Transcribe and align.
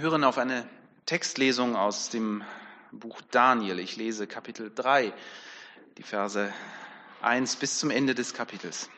hören 0.00 0.22
auf 0.24 0.38
eine 0.38 0.68
Textlesung 1.06 1.74
aus 1.74 2.08
dem 2.08 2.44
Buch 2.92 3.20
Daniel. 3.30 3.78
Ich 3.80 3.96
lese 3.96 4.26
Kapitel 4.26 4.70
3, 4.74 5.12
die 5.96 6.02
Verse 6.02 6.52
1 7.22 7.56
bis 7.56 7.78
zum 7.78 7.90
Ende 7.90 8.14
des 8.14 8.32
Kapitels. 8.32 8.88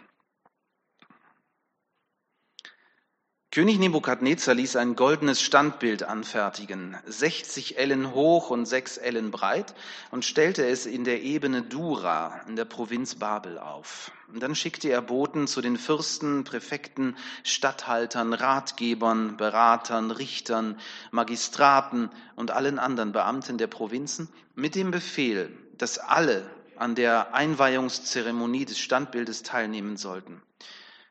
König 3.53 3.81
Nebukadnezar 3.81 4.55
ließ 4.55 4.77
ein 4.77 4.95
goldenes 4.95 5.43
Standbild 5.43 6.05
anfertigen, 6.05 6.97
60 7.07 7.79
Ellen 7.79 8.15
hoch 8.15 8.51
und 8.51 8.65
6 8.65 8.99
Ellen 8.99 9.33
breit, 9.33 9.75
und 10.13 10.25
stellte 10.25 10.65
es 10.65 10.87
in 10.87 11.03
der 11.03 11.23
Ebene 11.23 11.63
Dura 11.63 12.43
in 12.47 12.55
der 12.55 12.65
Provinz 12.65 13.17
Babel 13.17 13.59
auf. 13.59 14.13
Und 14.29 14.41
dann 14.41 14.55
schickte 14.55 14.89
er 14.91 15.03
Boten 15.03 15.49
zu 15.49 15.63
den 15.63 15.79
Fürsten, 15.79 16.45
Präfekten, 16.45 17.17
Statthaltern, 17.43 18.35
Ratgebern, 18.35 19.37
Beratern, 19.37 20.13
Richtern, 20.13 20.79
Magistraten 21.11 22.09
und 22.37 22.53
allen 22.53 22.79
anderen 22.79 23.11
Beamten 23.11 23.59
der 23.59 23.67
Provinzen 23.67 24.29
mit 24.55 24.77
dem 24.77 24.93
Befehl, 24.93 25.51
dass 25.77 25.99
alle 25.99 26.49
an 26.77 26.95
der 26.95 27.35
Einweihungszeremonie 27.35 28.67
des 28.67 28.79
Standbildes 28.79 29.43
teilnehmen 29.43 29.97
sollten, 29.97 30.41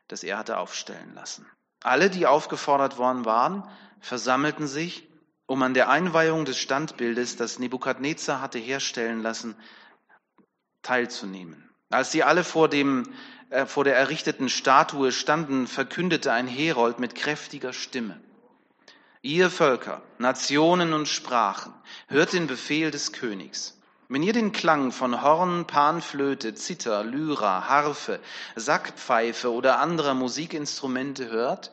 das 0.08 0.22
er 0.22 0.38
hatte 0.38 0.56
aufstellen 0.56 1.12
lassen. 1.14 1.44
Alle, 1.82 2.10
die 2.10 2.26
aufgefordert 2.26 2.98
worden 2.98 3.24
waren, 3.24 3.68
versammelten 4.00 4.66
sich, 4.66 5.08
um 5.46 5.62
an 5.62 5.74
der 5.74 5.88
Einweihung 5.88 6.44
des 6.44 6.58
Standbildes, 6.58 7.36
das 7.36 7.58
Nebukadnezar 7.58 8.40
hatte 8.40 8.58
herstellen 8.58 9.22
lassen, 9.22 9.56
teilzunehmen. 10.82 11.70
Als 11.90 12.12
sie 12.12 12.22
alle 12.22 12.44
vor, 12.44 12.68
dem, 12.68 13.08
äh, 13.50 13.66
vor 13.66 13.84
der 13.84 13.96
errichteten 13.96 14.48
Statue 14.48 15.10
standen, 15.10 15.66
verkündete 15.66 16.32
ein 16.32 16.46
Herold 16.46 17.00
mit 17.00 17.14
kräftiger 17.14 17.72
Stimme. 17.72 18.20
Ihr 19.22 19.50
Völker, 19.50 20.02
Nationen 20.18 20.92
und 20.92 21.08
Sprachen, 21.08 21.74
hört 22.08 22.32
den 22.32 22.46
Befehl 22.46 22.90
des 22.90 23.12
Königs. 23.12 23.79
Wenn 24.12 24.24
ihr 24.24 24.32
den 24.32 24.50
Klang 24.50 24.90
von 24.90 25.22
Horn, 25.22 25.68
Panflöte, 25.68 26.52
Zither, 26.56 27.04
Lyra, 27.04 27.68
Harfe, 27.68 28.18
Sackpfeife 28.56 29.52
oder 29.52 29.78
anderer 29.78 30.14
Musikinstrumente 30.14 31.30
hört, 31.30 31.70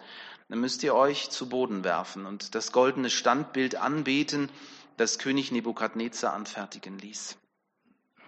dann 0.48 0.60
müsst 0.60 0.84
ihr 0.84 0.94
euch 0.94 1.32
zu 1.32 1.50
Boden 1.50 1.84
werfen 1.84 2.28
und 2.28 2.54
das 2.54 2.72
goldene 2.72 3.10
Standbild 3.10 3.78
anbeten, 3.78 4.52
das 4.98 5.18
König 5.18 5.52
Nebukadnezar 5.52 6.34
anfertigen 6.34 7.00
ließ. 7.00 7.40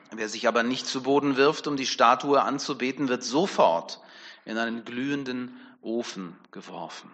Wer 0.09 0.27
sich 0.27 0.47
aber 0.47 0.63
nicht 0.63 0.87
zu 0.87 1.03
Boden 1.03 1.37
wirft, 1.37 1.67
um 1.67 1.77
die 1.77 1.85
Statue 1.85 2.41
anzubeten, 2.41 3.09
wird 3.09 3.23
sofort 3.23 4.01
in 4.43 4.57
einen 4.57 4.85
glühenden 4.85 5.55
Ofen 5.83 6.35
geworfen. 6.49 7.11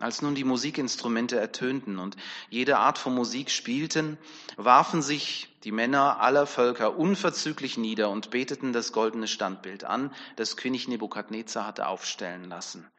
Als 0.00 0.22
nun 0.22 0.34
die 0.34 0.44
Musikinstrumente 0.44 1.38
ertönten 1.38 1.98
und 1.98 2.16
jede 2.48 2.78
Art 2.78 2.96
von 2.96 3.14
Musik 3.14 3.50
spielten, 3.50 4.16
warfen 4.56 5.02
sich 5.02 5.54
die 5.62 5.72
Männer 5.72 6.20
aller 6.20 6.46
Völker 6.46 6.96
unverzüglich 6.96 7.76
nieder 7.76 8.08
und 8.08 8.30
beteten 8.30 8.72
das 8.72 8.92
goldene 8.92 9.28
Standbild 9.28 9.84
an, 9.84 10.10
das 10.36 10.56
König 10.56 10.88
Nebukadnezar 10.88 11.66
hatte 11.66 11.86
aufstellen 11.86 12.48
lassen. 12.48 12.90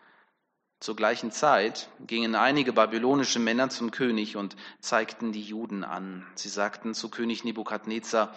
Zur 0.79 0.95
gleichen 0.95 1.31
Zeit 1.31 1.89
gingen 2.05 2.35
einige 2.35 2.72
babylonische 2.72 3.39
Männer 3.39 3.69
zum 3.69 3.89
König 3.89 4.35
und 4.38 4.55
zeigten 4.79 5.31
die 5.31 5.41
Juden 5.41 5.83
an. 5.83 6.25
Sie 6.35 6.49
sagten 6.49 6.94
zu 6.94 7.09
König 7.09 7.44
Nebukadnezar, 7.44 8.35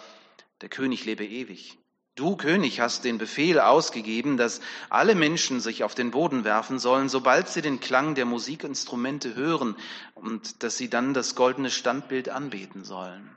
der 0.61 0.69
König 0.69 1.05
lebe 1.05 1.25
ewig. 1.25 1.77
Du, 2.15 2.37
König, 2.37 2.79
hast 2.79 3.03
den 3.03 3.17
Befehl 3.17 3.59
ausgegeben, 3.59 4.37
dass 4.37 4.61
alle 4.89 5.15
Menschen 5.15 5.59
sich 5.59 5.83
auf 5.83 5.95
den 5.95 6.11
Boden 6.11 6.45
werfen 6.45 6.79
sollen, 6.79 7.09
sobald 7.09 7.49
sie 7.49 7.61
den 7.61 7.81
Klang 7.81 8.15
der 8.15 8.23
Musikinstrumente 8.23 9.35
hören 9.35 9.75
und 10.13 10.63
dass 10.63 10.77
sie 10.77 10.89
dann 10.89 11.13
das 11.13 11.35
goldene 11.35 11.69
Standbild 11.69 12.29
anbeten 12.29 12.85
sollen. 12.85 13.35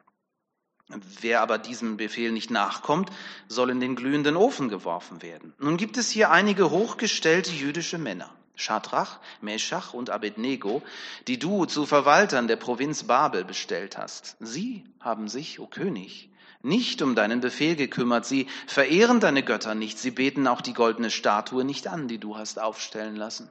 Wer 1.20 1.42
aber 1.42 1.58
diesem 1.58 1.96
Befehl 1.96 2.30
nicht 2.30 2.52
nachkommt, 2.52 3.10
soll 3.48 3.70
in 3.70 3.80
den 3.80 3.96
glühenden 3.96 4.36
Ofen 4.36 4.68
geworfen 4.68 5.22
werden. 5.22 5.52
Nun 5.58 5.76
gibt 5.76 5.96
es 5.96 6.10
hier 6.10 6.30
einige 6.30 6.70
hochgestellte 6.70 7.50
jüdische 7.50 7.98
Männer, 7.98 8.30
Schadrach, 8.54 9.18
Meschach 9.40 9.92
und 9.92 10.08
Abednego, 10.08 10.82
die 11.26 11.40
du 11.40 11.66
zu 11.66 11.84
Verwaltern 11.84 12.46
der 12.46 12.56
Provinz 12.56 13.02
Babel 13.02 13.44
bestellt 13.44 13.98
hast. 13.98 14.36
Sie 14.38 14.84
haben 15.00 15.28
sich, 15.28 15.58
o 15.58 15.66
König, 15.66 16.30
nicht 16.62 17.02
um 17.02 17.14
deinen 17.14 17.40
Befehl 17.40 17.76
gekümmert. 17.76 18.26
Sie 18.26 18.46
verehren 18.66 19.20
deine 19.20 19.42
Götter 19.42 19.74
nicht. 19.74 19.98
Sie 19.98 20.10
beten 20.10 20.46
auch 20.46 20.60
die 20.60 20.74
goldene 20.74 21.10
Statue 21.10 21.64
nicht 21.64 21.86
an, 21.86 22.08
die 22.08 22.18
du 22.18 22.36
hast 22.36 22.58
aufstellen 22.60 23.16
lassen. 23.16 23.50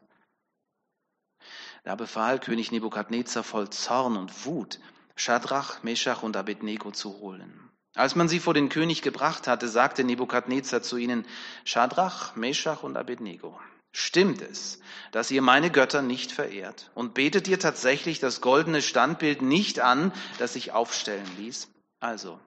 Da 1.83 1.95
befahl 1.95 2.39
König 2.39 2.71
Nebukadnezar 2.71 3.43
voll 3.43 3.69
Zorn 3.69 4.17
und 4.17 4.45
Wut, 4.45 4.79
Schadrach, 5.15 5.83
Meschach 5.83 6.21
und 6.21 6.35
Abednego 6.35 6.91
zu 6.91 7.19
holen. 7.19 7.69
Als 7.95 8.15
man 8.15 8.27
sie 8.27 8.39
vor 8.39 8.53
den 8.53 8.69
König 8.69 9.01
gebracht 9.01 9.47
hatte, 9.47 9.67
sagte 9.67 10.03
Nebukadnezar 10.03 10.81
zu 10.81 10.97
ihnen, 10.97 11.25
Schadrach, 11.63 12.35
Meschach 12.35 12.83
und 12.83 12.97
Abednego, 12.97 13.59
stimmt 13.91 14.41
es, 14.41 14.79
dass 15.11 15.31
ihr 15.31 15.41
meine 15.41 15.71
Götter 15.71 16.01
nicht 16.01 16.31
verehrt 16.31 16.91
und 16.93 17.13
betet 17.13 17.47
ihr 17.47 17.59
tatsächlich 17.59 18.19
das 18.19 18.41
goldene 18.41 18.81
Standbild 18.81 19.41
nicht 19.41 19.79
an, 19.79 20.11
das 20.37 20.55
ich 20.55 20.73
aufstellen 20.73 21.25
ließ? 21.37 21.69
Also, 21.99 22.39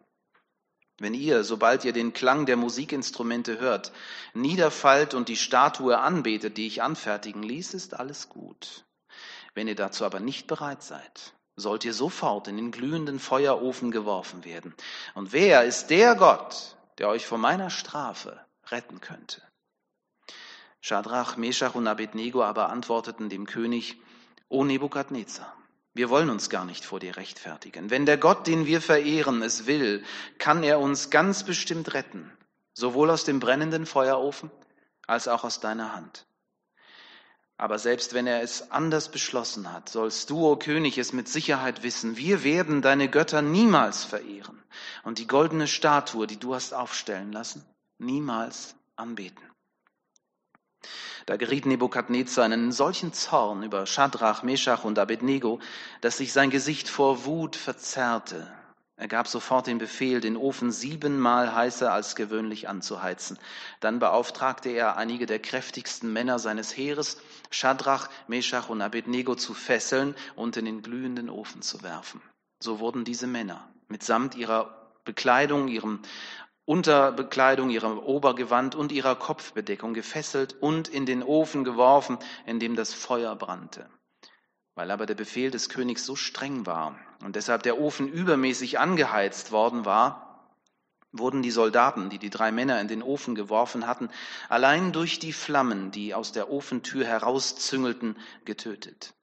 wenn 1.01 1.15
ihr, 1.15 1.45
sobald 1.45 1.85
ihr 1.85 1.93
den 1.93 2.13
Klang 2.13 2.45
der 2.47 2.57
Musikinstrumente 2.57 3.59
hört, 3.59 3.91
niederfallt 4.35 5.15
und 5.15 5.29
die 5.29 5.37
Statue 5.37 5.99
anbetet, 5.99 6.59
die 6.59 6.67
ich 6.67 6.83
anfertigen 6.83 7.43
ließ, 7.43 7.73
ist 7.75 7.99
alles 7.99 8.29
gut. 8.29 8.85
Wenn 9.55 9.67
ihr 9.67 9.75
dazu 9.75 10.05
aber 10.05 10.21
nicht 10.21 10.47
bereit 10.47 10.83
seid, 10.83 11.33
sollt 11.57 11.85
ihr 11.87 11.95
sofort 11.95 12.49
in 12.49 12.57
den 12.57 12.71
glühenden 12.71 13.19
Feuerofen 13.19 13.91
geworfen 13.91 14.45
werden. 14.45 14.75
Und 15.15 15.33
wer 15.33 15.65
ist 15.65 15.89
der 15.89 16.15
Gott, 16.15 16.77
der 16.99 17.09
euch 17.09 17.27
vor 17.27 17.39
meiner 17.39 17.71
Strafe 17.71 18.39
retten 18.71 19.01
könnte? 19.01 19.43
Schadrach, 20.83 21.39
Meshach 21.39 21.75
und 21.75 21.89
Abednego 21.89 22.45
aber 22.45 22.69
antworteten 22.69 23.31
dem 23.31 23.47
König, 23.47 23.97
O 24.49 24.65
Nebukadnezar, 24.65 25.57
wir 25.95 26.09
wollen 26.09 26.31
uns 26.31 26.51
gar 26.51 26.65
nicht 26.65 26.85
vor 26.85 27.01
dir 27.01 27.17
rechtfertigen. 27.17 27.91
Wenn 27.91 28.07
der 28.07 28.17
Gott, 28.17 28.47
den 28.47 28.67
wir 28.67 28.81
verehren, 28.81 29.43
es 29.43 29.67
will, 29.67 30.05
kann 30.39 30.63
er 30.63 30.79
uns 30.79 31.11
ganz 31.11 31.45
bestimmt 31.45 31.95
retten, 31.95 32.31
sowohl 32.75 33.11
aus 33.11 33.25
dem 33.25 33.41
brennenden 33.41 33.87
Feuerofen 33.87 34.51
als 35.07 35.27
auch 35.27 35.43
aus 35.43 35.61
deiner 35.61 35.95
Hand. 35.95 36.27
Aber 37.57 37.79
selbst 37.79 38.15
wenn 38.15 38.27
er 38.27 38.41
es 38.41 38.71
anders 38.71 39.11
beschlossen 39.11 39.71
hat, 39.71 39.91
sollst 39.91 40.31
du, 40.31 40.49
o 40.49 40.57
König, 40.57 40.97
es 40.97 41.13
mit 41.13 41.29
Sicherheit 41.29 41.83
wissen, 41.83 42.17
wir 42.17 42.43
werden 42.43 42.81
deine 42.81 43.11
Götter 43.11 43.43
niemals 43.43 44.05
verehren 44.05 44.63
und 45.03 45.19
die 45.19 45.27
goldene 45.27 45.67
Statue, 45.67 46.27
die 46.27 46.39
du 46.39 46.55
hast 46.55 46.73
aufstellen 46.73 47.33
lassen, 47.33 47.67
niemals 47.99 48.77
anbeten. 48.97 49.50
Da 51.27 51.37
geriet 51.37 51.67
Nebukadnezar 51.67 52.45
in 52.47 52.53
einen 52.53 52.73
solchen 52.73 53.13
Zorn 53.13 53.63
über 53.63 53.87
Schadrach, 53.87 54.43
Meschach 54.43 54.85
und 54.85 54.99
Abednego, 54.99 55.61
dass 56.01 56.17
sich 56.17 56.33
sein 56.33 56.51
Gesicht 56.51 56.89
vor 56.89 57.25
Wut 57.25 57.57
verzerrte. 57.57 58.51
Er 58.97 59.09
gab 59.09 59.29
sofort 59.29 59.67
den 59.67 59.79
Befehl, 59.79 60.21
den 60.21 60.37
Ofen 60.37 60.73
siebenmal 60.73 61.55
heißer 61.55 61.91
als 61.91 62.17
gewöhnlich 62.17 62.69
anzuheizen. 62.69 63.39
Dann 63.81 63.99
beauftragte 63.99 64.69
er 64.69 64.99
einige 64.99 65.25
der 65.25 65.39
kräftigsten 65.39 66.13
Männer 66.13 66.39
seines 66.39 66.77
Heeres, 66.77 67.17
Schadrach, 67.51 68.11
Meschach 68.29 68.69
und 68.69 68.83
Abednego 68.83 69.37
zu 69.37 69.55
fesseln 69.55 70.15
und 70.37 70.59
in 70.59 70.67
den 70.67 70.83
glühenden 70.83 71.31
Ofen 71.31 71.63
zu 71.63 71.83
werfen. 71.83 72.21
So 72.59 72.79
wurden 72.79 73.05
diese 73.05 73.27
Männer 73.27 73.67
mitsamt 73.89 74.35
ihrer 74.35 74.93
Bekleidung, 75.05 75.69
ihrem 75.69 76.01
Unterbekleidung, 76.65 77.71
ihrem 77.71 77.99
Obergewand 77.99 78.75
und 78.75 78.93
ihrer 78.93 79.17
Kopfbedeckung 79.17 79.95
gefesselt 79.95 80.55
und 80.61 80.89
in 80.89 81.07
den 81.07 81.23
Ofen 81.23 81.65
geworfen, 81.65 82.19
in 82.47 82.61
dem 82.61 82.77
das 82.77 82.95
Feuer 82.95 83.35
brannte. 83.35 83.89
Weil 84.75 84.91
aber 84.91 85.07
der 85.07 85.15
Befehl 85.15 85.51
des 85.51 85.69
Königs 85.69 86.07
so 86.07 86.17
streng 86.17 86.67
war 86.67 86.97
und 87.25 87.37
deshalb 87.37 87.63
der 87.65 87.81
Ofen 87.81 88.09
übermäßig 88.09 88.79
angeheizt 88.79 89.53
worden 89.53 89.85
war, 89.85 90.31
wurden 91.13 91.43
die 91.43 91.51
Soldaten, 91.51 92.09
die 92.09 92.19
die 92.19 92.31
drei 92.31 92.53
Männer 92.53 92.81
in 92.81 92.89
den 92.89 93.03
Ofen 93.03 93.35
geworfen 93.35 93.87
hatten, 93.87 94.11
allein 94.49 94.93
durch 94.93 95.19
die 95.19 95.33
Flammen, 95.33 95.91
die 95.91 96.15
aus 96.15 96.33
der 96.33 96.51
Ofentür 96.51 97.05
herauszüngelten, 97.05 98.17
getötet. 98.45 99.15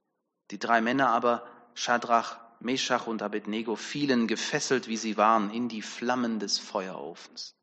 Die 0.51 0.59
drei 0.59 0.81
Männer 0.81 1.09
aber, 1.09 1.47
Schadrach, 1.75 2.39
Meschach 2.59 3.07
und 3.07 3.21
Abednego 3.21 3.75
fielen, 3.75 4.27
gefesselt 4.27 4.87
wie 4.87 4.97
sie 4.97 5.17
waren, 5.17 5.51
in 5.51 5.69
die 5.69 5.81
Flammen 5.81 6.39
des 6.39 6.59
Feuerofens. 6.59 7.55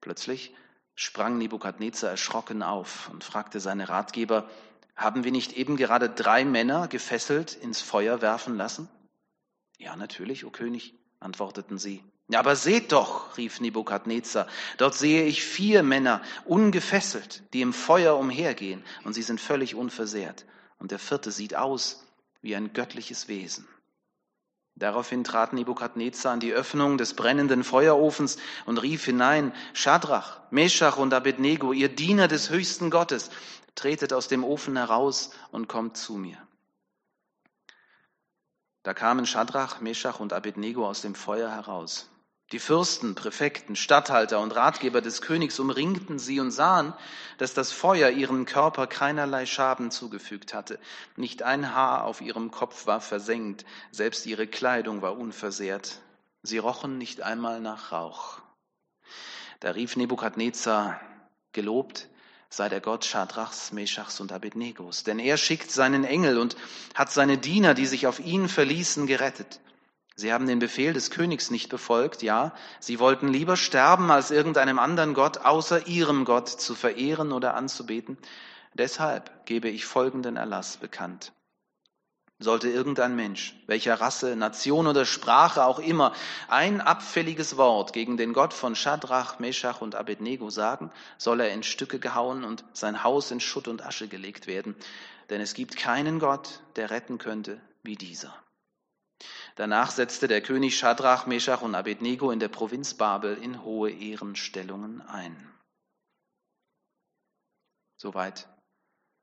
Plötzlich 0.00 0.54
sprang 0.94 1.38
Nebukadnezar 1.38 2.10
erschrocken 2.10 2.62
auf 2.62 3.08
und 3.10 3.24
fragte 3.24 3.60
seine 3.60 3.88
Ratgeber, 3.88 4.48
haben 4.96 5.24
wir 5.24 5.32
nicht 5.32 5.52
eben 5.52 5.76
gerade 5.76 6.08
drei 6.08 6.44
Männer 6.44 6.88
gefesselt 6.88 7.54
ins 7.54 7.82
Feuer 7.82 8.22
werfen 8.22 8.56
lassen? 8.56 8.88
Ja, 9.78 9.94
natürlich, 9.94 10.44
o 10.46 10.50
König, 10.50 10.94
antworteten 11.20 11.78
sie. 11.78 12.02
Aber 12.34 12.56
seht 12.56 12.92
doch, 12.92 13.36
rief 13.36 13.60
Nebukadnezar, 13.60 14.48
dort 14.78 14.94
sehe 14.94 15.24
ich 15.24 15.44
vier 15.44 15.82
Männer 15.82 16.22
ungefesselt, 16.44 17.42
die 17.52 17.60
im 17.60 17.72
Feuer 17.72 18.16
umhergehen, 18.16 18.82
und 19.04 19.12
sie 19.12 19.22
sind 19.22 19.40
völlig 19.40 19.74
unversehrt. 19.74 20.46
Und 20.78 20.90
der 20.90 20.98
vierte 20.98 21.30
sieht 21.30 21.54
aus 21.54 22.05
wie 22.46 22.54
ein 22.54 22.72
göttliches 22.72 23.26
Wesen. 23.26 23.66
Daraufhin 24.76 25.24
trat 25.24 25.52
Nebukadnezar 25.52 26.32
an 26.32 26.38
die 26.38 26.52
Öffnung 26.52 26.96
des 26.96 27.14
brennenden 27.14 27.64
Feuerofens 27.64 28.36
und 28.66 28.78
rief 28.78 29.04
hinein, 29.04 29.52
Schadrach, 29.72 30.38
Meschach 30.52 30.96
und 30.96 31.12
Abednego, 31.12 31.72
ihr 31.72 31.88
Diener 31.88 32.28
des 32.28 32.50
höchsten 32.50 32.88
Gottes, 32.88 33.30
tretet 33.74 34.12
aus 34.12 34.28
dem 34.28 34.44
Ofen 34.44 34.76
heraus 34.76 35.30
und 35.50 35.66
kommt 35.66 35.96
zu 35.96 36.14
mir. 36.14 36.38
Da 38.84 38.94
kamen 38.94 39.26
Schadrach, 39.26 39.80
Meschach 39.80 40.20
und 40.20 40.32
Abednego 40.32 40.86
aus 40.86 41.00
dem 41.00 41.16
Feuer 41.16 41.50
heraus. 41.50 42.08
Die 42.52 42.60
Fürsten, 42.60 43.16
Präfekten, 43.16 43.74
Statthalter 43.74 44.40
und 44.40 44.54
Ratgeber 44.54 45.00
des 45.00 45.20
Königs 45.20 45.58
umringten 45.58 46.20
sie 46.20 46.38
und 46.38 46.52
sahen, 46.52 46.94
dass 47.38 47.54
das 47.54 47.72
Feuer 47.72 48.10
ihren 48.10 48.46
Körper 48.46 48.86
keinerlei 48.86 49.46
Schaden 49.46 49.90
zugefügt 49.90 50.54
hatte. 50.54 50.78
Nicht 51.16 51.42
ein 51.42 51.74
Haar 51.74 52.04
auf 52.04 52.20
ihrem 52.20 52.52
Kopf 52.52 52.86
war 52.86 53.00
versenkt, 53.00 53.64
selbst 53.90 54.26
ihre 54.26 54.46
Kleidung 54.46 55.02
war 55.02 55.18
unversehrt. 55.18 56.00
Sie 56.42 56.58
rochen 56.58 56.98
nicht 56.98 57.20
einmal 57.22 57.60
nach 57.60 57.90
Rauch. 57.90 58.40
Da 59.58 59.72
rief 59.72 59.96
Nebukadnezar, 59.96 61.00
gelobt 61.52 62.08
sei 62.48 62.68
der 62.68 62.80
Gott 62.80 63.04
Schadrachs, 63.04 63.72
Meschachs 63.72 64.20
und 64.20 64.32
Abednegos, 64.32 65.04
denn 65.04 65.18
er 65.18 65.36
schickt 65.36 65.70
seinen 65.70 66.04
Engel 66.04 66.38
und 66.38 66.56
hat 66.94 67.10
seine 67.10 67.38
Diener, 67.38 67.74
die 67.74 67.86
sich 67.86 68.06
auf 68.06 68.20
ihn 68.20 68.48
verließen, 68.48 69.06
gerettet. 69.06 69.60
Sie 70.18 70.32
haben 70.32 70.46
den 70.46 70.58
Befehl 70.58 70.94
des 70.94 71.10
Königs 71.10 71.50
nicht 71.50 71.68
befolgt, 71.68 72.22
ja, 72.22 72.54
sie 72.80 72.98
wollten 72.98 73.28
lieber 73.28 73.58
sterben, 73.58 74.10
als 74.10 74.30
irgendeinem 74.30 74.78
anderen 74.78 75.12
Gott 75.12 75.38
außer 75.38 75.86
ihrem 75.86 76.24
Gott 76.24 76.48
zu 76.48 76.74
verehren 76.74 77.32
oder 77.32 77.54
anzubeten. 77.54 78.16
Deshalb 78.72 79.44
gebe 79.44 79.68
ich 79.68 79.84
folgenden 79.84 80.36
Erlass 80.36 80.78
bekannt. 80.78 81.32
Sollte 82.38 82.68
irgendein 82.68 83.14
Mensch, 83.14 83.54
welcher 83.66 84.00
Rasse, 84.00 84.36
Nation 84.36 84.86
oder 84.86 85.04
Sprache 85.04 85.64
auch 85.64 85.78
immer, 85.78 86.14
ein 86.48 86.80
abfälliges 86.80 87.58
Wort 87.58 87.92
gegen 87.92 88.16
den 88.16 88.32
Gott 88.32 88.54
von 88.54 88.74
Schadrach, 88.74 89.38
Meschach 89.38 89.82
und 89.82 89.94
Abednego 89.94 90.48
sagen, 90.48 90.90
soll 91.18 91.40
er 91.40 91.52
in 91.52 91.62
Stücke 91.62 91.98
gehauen 91.98 92.44
und 92.44 92.64
sein 92.72 93.04
Haus 93.04 93.30
in 93.30 93.40
Schutt 93.40 93.68
und 93.68 93.84
Asche 93.84 94.08
gelegt 94.08 94.46
werden. 94.46 94.76
Denn 95.28 95.42
es 95.42 95.52
gibt 95.52 95.76
keinen 95.76 96.18
Gott, 96.20 96.60
der 96.76 96.90
retten 96.90 97.18
könnte 97.18 97.60
wie 97.82 97.96
dieser. 97.96 98.34
Danach 99.56 99.90
setzte 99.90 100.28
der 100.28 100.42
König 100.42 100.78
Schadrach, 100.78 101.26
Meschach 101.26 101.62
und 101.62 101.74
Abednego 101.74 102.30
in 102.30 102.40
der 102.40 102.48
Provinz 102.48 102.92
Babel 102.92 103.36
in 103.36 103.62
hohe 103.62 103.90
Ehrenstellungen 103.90 105.00
ein. 105.00 105.34
Soweit 107.96 108.46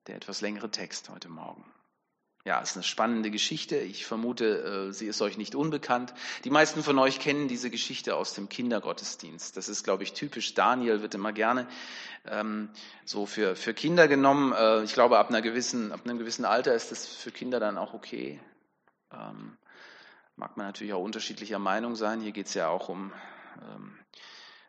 der 0.07 0.15
etwas 0.15 0.41
längere 0.41 0.71
Text 0.71 1.09
heute 1.09 1.29
Morgen. 1.29 1.63
Ja, 2.45 2.61
es 2.61 2.71
ist 2.71 2.77
eine 2.77 2.83
spannende 2.83 3.29
Geschichte. 3.29 3.77
Ich 3.77 4.05
vermute, 4.07 4.89
äh, 4.89 4.91
sie 4.91 5.05
ist 5.05 5.21
euch 5.21 5.37
nicht 5.37 5.53
unbekannt. 5.53 6.13
Die 6.43 6.49
meisten 6.49 6.83
von 6.83 6.97
euch 6.97 7.19
kennen 7.19 7.47
diese 7.47 7.69
Geschichte 7.69 8.15
aus 8.15 8.33
dem 8.33 8.49
Kindergottesdienst. 8.49 9.55
Das 9.55 9.69
ist, 9.69 9.83
glaube 9.83 10.03
ich, 10.03 10.13
typisch. 10.13 10.55
Daniel 10.55 11.01
wird 11.01 11.13
immer 11.13 11.31
gerne 11.31 11.67
ähm, 12.25 12.69
so 13.05 13.27
für, 13.27 13.55
für 13.55 13.73
Kinder 13.75 14.07
genommen. 14.09 14.51
Äh, 14.51 14.83
ich 14.83 14.93
glaube, 14.93 15.19
ab, 15.19 15.29
einer 15.29 15.43
gewissen, 15.43 15.91
ab 15.93 16.01
einem 16.03 16.17
gewissen 16.17 16.43
Alter 16.43 16.73
ist 16.73 16.91
das 16.91 17.05
für 17.05 17.31
Kinder 17.31 17.61
dann 17.61 17.77
auch 17.77 17.93
okay. 17.93 18.41
Ähm, 19.13 19.55
mag 20.35 20.57
man 20.57 20.67
natürlich 20.67 20.93
auch 20.93 21.03
unterschiedlicher 21.03 21.59
Meinung 21.59 21.95
sein. 21.95 22.21
Hier 22.21 22.31
geht 22.31 22.47
es 22.47 22.53
ja 22.53 22.69
auch 22.69 22.89
um 22.89 23.13
ähm, 23.61 23.97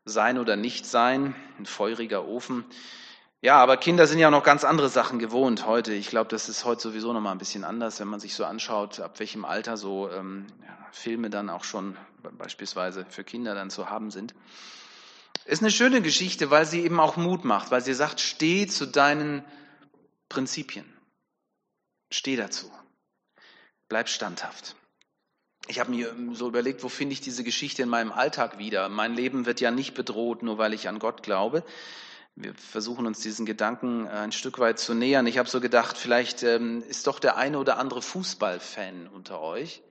Sein 0.04 0.38
oder 0.38 0.56
Nicht-Sein, 0.56 1.34
ein 1.58 1.66
feuriger 1.66 2.26
Ofen. 2.26 2.64
Ja, 3.40 3.56
aber 3.56 3.76
Kinder 3.76 4.06
sind 4.06 4.18
ja 4.18 4.30
noch 4.30 4.42
ganz 4.42 4.64
andere 4.64 4.88
Sachen 4.88 5.18
gewohnt 5.18 5.66
heute. 5.66 5.92
Ich 5.92 6.08
glaube, 6.08 6.30
das 6.30 6.48
ist 6.48 6.64
heute 6.64 6.80
sowieso 6.80 7.12
noch 7.12 7.20
mal 7.20 7.32
ein 7.32 7.38
bisschen 7.38 7.64
anders, 7.64 8.00
wenn 8.00 8.08
man 8.08 8.20
sich 8.20 8.34
so 8.34 8.44
anschaut, 8.44 9.00
ab 9.00 9.18
welchem 9.18 9.44
Alter 9.44 9.76
so 9.76 10.10
ähm, 10.10 10.46
ja, 10.62 10.88
Filme 10.92 11.28
dann 11.28 11.50
auch 11.50 11.64
schon 11.64 11.96
beispielsweise 12.38 13.04
für 13.08 13.24
Kinder 13.24 13.54
dann 13.54 13.70
zu 13.70 13.90
haben 13.90 14.10
sind. 14.10 14.34
Ist 15.44 15.60
eine 15.60 15.70
schöne 15.70 16.00
Geschichte, 16.00 16.50
weil 16.50 16.64
sie 16.64 16.82
eben 16.82 17.00
auch 17.00 17.16
Mut 17.16 17.44
macht, 17.44 17.70
weil 17.70 17.82
sie 17.82 17.92
sagt, 17.92 18.20
steh 18.20 18.66
zu 18.66 18.86
deinen 18.86 19.44
Prinzipien. 20.30 20.90
Steh 22.10 22.36
dazu. 22.36 22.70
Bleib 23.88 24.08
standhaft 24.08 24.74
ich 25.66 25.80
habe 25.80 25.90
mir 25.90 26.14
so 26.32 26.48
überlegt, 26.48 26.82
wo 26.82 26.88
finde 26.88 27.14
ich 27.14 27.20
diese 27.20 27.44
Geschichte 27.44 27.82
in 27.82 27.88
meinem 27.88 28.12
Alltag 28.12 28.58
wieder? 28.58 28.88
Mein 28.88 29.14
Leben 29.14 29.46
wird 29.46 29.60
ja 29.60 29.70
nicht 29.70 29.94
bedroht, 29.94 30.42
nur 30.42 30.58
weil 30.58 30.74
ich 30.74 30.88
an 30.88 30.98
Gott 30.98 31.22
glaube. 31.22 31.64
Wir 32.36 32.52
versuchen 32.54 33.06
uns 33.06 33.20
diesen 33.20 33.46
Gedanken 33.46 34.06
äh, 34.06 34.10
ein 34.10 34.32
Stück 34.32 34.58
weit 34.58 34.78
zu 34.78 34.92
nähern. 34.92 35.26
Ich 35.26 35.38
habe 35.38 35.48
so 35.48 35.60
gedacht, 35.60 35.96
vielleicht 35.96 36.42
ähm, 36.42 36.82
ist 36.88 37.06
doch 37.06 37.18
der 37.18 37.36
eine 37.36 37.58
oder 37.58 37.78
andere 37.78 38.02
Fußballfan 38.02 39.08
unter 39.08 39.40
euch, 39.40 39.82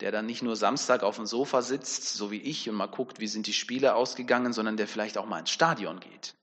der 0.00 0.12
dann 0.12 0.24
nicht 0.24 0.42
nur 0.42 0.56
Samstag 0.56 1.02
auf 1.02 1.16
dem 1.16 1.26
Sofa 1.26 1.62
sitzt, 1.62 2.14
so 2.14 2.30
wie 2.30 2.40
ich, 2.40 2.68
und 2.70 2.76
mal 2.76 2.86
guckt, 2.86 3.18
wie 3.18 3.26
sind 3.26 3.46
die 3.46 3.52
Spiele 3.52 3.96
ausgegangen, 3.96 4.52
sondern 4.52 4.76
der 4.76 4.86
vielleicht 4.86 5.18
auch 5.18 5.26
mal 5.26 5.40
ins 5.40 5.50
Stadion 5.50 5.98
geht. 6.00 6.34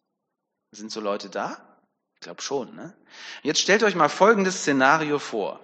Sind 0.71 0.91
so 0.91 0.99
Leute 0.99 1.29
da? 1.29 1.79
Ich 2.15 2.21
glaube 2.21 2.41
schon. 2.41 2.75
Ne? 2.75 2.93
Jetzt 3.41 3.61
stellt 3.61 3.83
euch 3.83 3.95
mal 3.95 4.09
folgendes 4.09 4.61
Szenario 4.61 5.17
vor. 5.17 5.59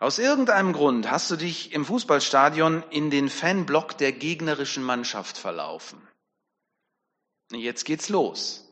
Aus 0.00 0.18
irgendeinem 0.18 0.72
Grund 0.72 1.10
hast 1.10 1.30
du 1.30 1.36
dich 1.36 1.72
im 1.72 1.84
Fußballstadion 1.84 2.84
in 2.90 3.10
den 3.10 3.28
Fanblock 3.28 3.98
der 3.98 4.12
gegnerischen 4.12 4.84
Mannschaft 4.84 5.36
verlaufen. 5.36 6.00
Jetzt 7.50 7.84
geht's 7.84 8.08
los. 8.08 8.64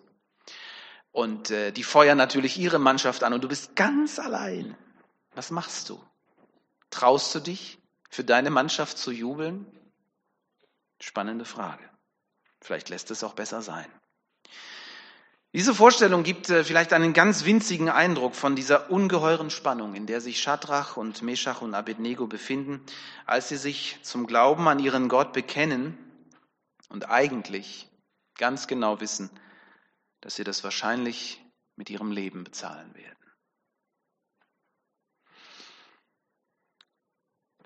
Und 1.10 1.50
äh, 1.50 1.72
die 1.72 1.82
feuern 1.82 2.18
natürlich 2.18 2.58
ihre 2.58 2.78
Mannschaft 2.78 3.24
an 3.24 3.32
und 3.32 3.42
du 3.42 3.48
bist 3.48 3.74
ganz 3.74 4.18
allein. 4.18 4.76
Was 5.34 5.50
machst 5.50 5.88
du? 5.88 6.00
Traust 6.90 7.34
du 7.34 7.40
dich, 7.40 7.78
für 8.10 8.22
deine 8.22 8.50
Mannschaft 8.50 8.96
zu 8.98 9.10
jubeln? 9.10 9.66
Spannende 11.00 11.44
Frage. 11.44 11.88
Vielleicht 12.60 12.88
lässt 12.88 13.10
es 13.10 13.24
auch 13.24 13.34
besser 13.34 13.62
sein. 13.62 13.86
Diese 15.52 15.74
Vorstellung 15.74 16.22
gibt 16.22 16.50
äh, 16.50 16.64
vielleicht 16.64 16.92
einen 16.92 17.12
ganz 17.12 17.44
winzigen 17.44 17.88
Eindruck 17.88 18.34
von 18.34 18.56
dieser 18.56 18.90
ungeheuren 18.90 19.50
Spannung, 19.50 19.94
in 19.94 20.06
der 20.06 20.20
sich 20.20 20.40
Schadrach 20.40 20.96
und 20.96 21.22
Meshach 21.22 21.62
und 21.62 21.74
Abednego 21.74 22.26
befinden, 22.26 22.80
als 23.24 23.48
sie 23.48 23.56
sich 23.56 23.98
zum 24.02 24.26
Glauben 24.26 24.68
an 24.68 24.78
ihren 24.78 25.08
Gott 25.08 25.32
bekennen 25.32 25.96
und 26.88 27.08
eigentlich 27.08 27.88
ganz 28.36 28.66
genau 28.66 29.00
wissen, 29.00 29.30
dass 30.20 30.36
sie 30.36 30.44
das 30.44 30.62
wahrscheinlich 30.64 31.42
mit 31.76 31.90
ihrem 31.90 32.10
Leben 32.10 32.44
bezahlen 32.44 32.94
werden. 32.94 33.16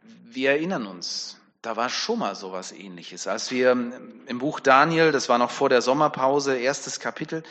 Wir 0.03 0.50
erinnern 0.50 0.87
uns, 0.87 1.41
da 1.62 1.76
war 1.76 1.88
schon 1.88 2.19
mal 2.20 2.34
sowas 2.34 2.72
ähnliches. 2.72 3.26
Als 3.26 3.50
wir 3.50 3.72
im 3.72 4.38
Buch 4.38 4.60
Daniel, 4.60 5.12
das 5.12 5.29
war 5.29 5.38
noch 5.38 5.50
vor 5.50 5.69
der 5.69 5.82
Sommerpause, 5.82 6.56
erstes 6.56 7.00
Kapitel, 7.00 7.43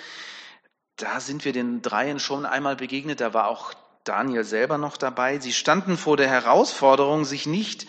da 0.95 1.19
sind 1.19 1.45
wir 1.45 1.53
den 1.53 1.81
Dreien 1.81 2.19
schon 2.19 2.45
einmal 2.45 2.75
begegnet, 2.75 3.21
da 3.21 3.33
war 3.33 3.47
auch 3.47 3.73
Daniel 4.03 4.43
selber 4.43 4.77
noch 4.77 4.97
dabei. 4.97 5.39
Sie 5.39 5.53
standen 5.53 5.97
vor 5.97 6.17
der 6.17 6.27
Herausforderung, 6.27 7.25
sich 7.25 7.45
nicht 7.45 7.87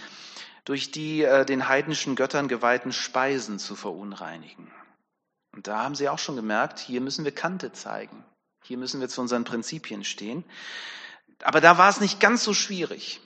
durch 0.64 0.90
die 0.90 1.22
äh, 1.22 1.44
den 1.44 1.68
heidnischen 1.68 2.14
Göttern 2.14 2.46
geweihten 2.46 2.92
Speisen 2.92 3.58
zu 3.58 3.74
verunreinigen. 3.74 4.70
Und 5.52 5.66
da 5.66 5.82
haben 5.82 5.94
sie 5.94 6.08
auch 6.08 6.18
schon 6.18 6.36
gemerkt, 6.36 6.78
hier 6.78 7.00
müssen 7.00 7.24
wir 7.24 7.34
Kante 7.34 7.72
zeigen. 7.72 8.24
Hier 8.62 8.76
müssen 8.76 9.00
wir 9.00 9.08
zu 9.08 9.20
unseren 9.20 9.44
Prinzipien 9.44 10.04
stehen. 10.04 10.44
Aber 11.42 11.60
da 11.60 11.78
war 11.78 11.88
es 11.88 12.00
nicht 12.00 12.20
ganz 12.20 12.44
so 12.44 12.54
schwierig. 12.54 13.20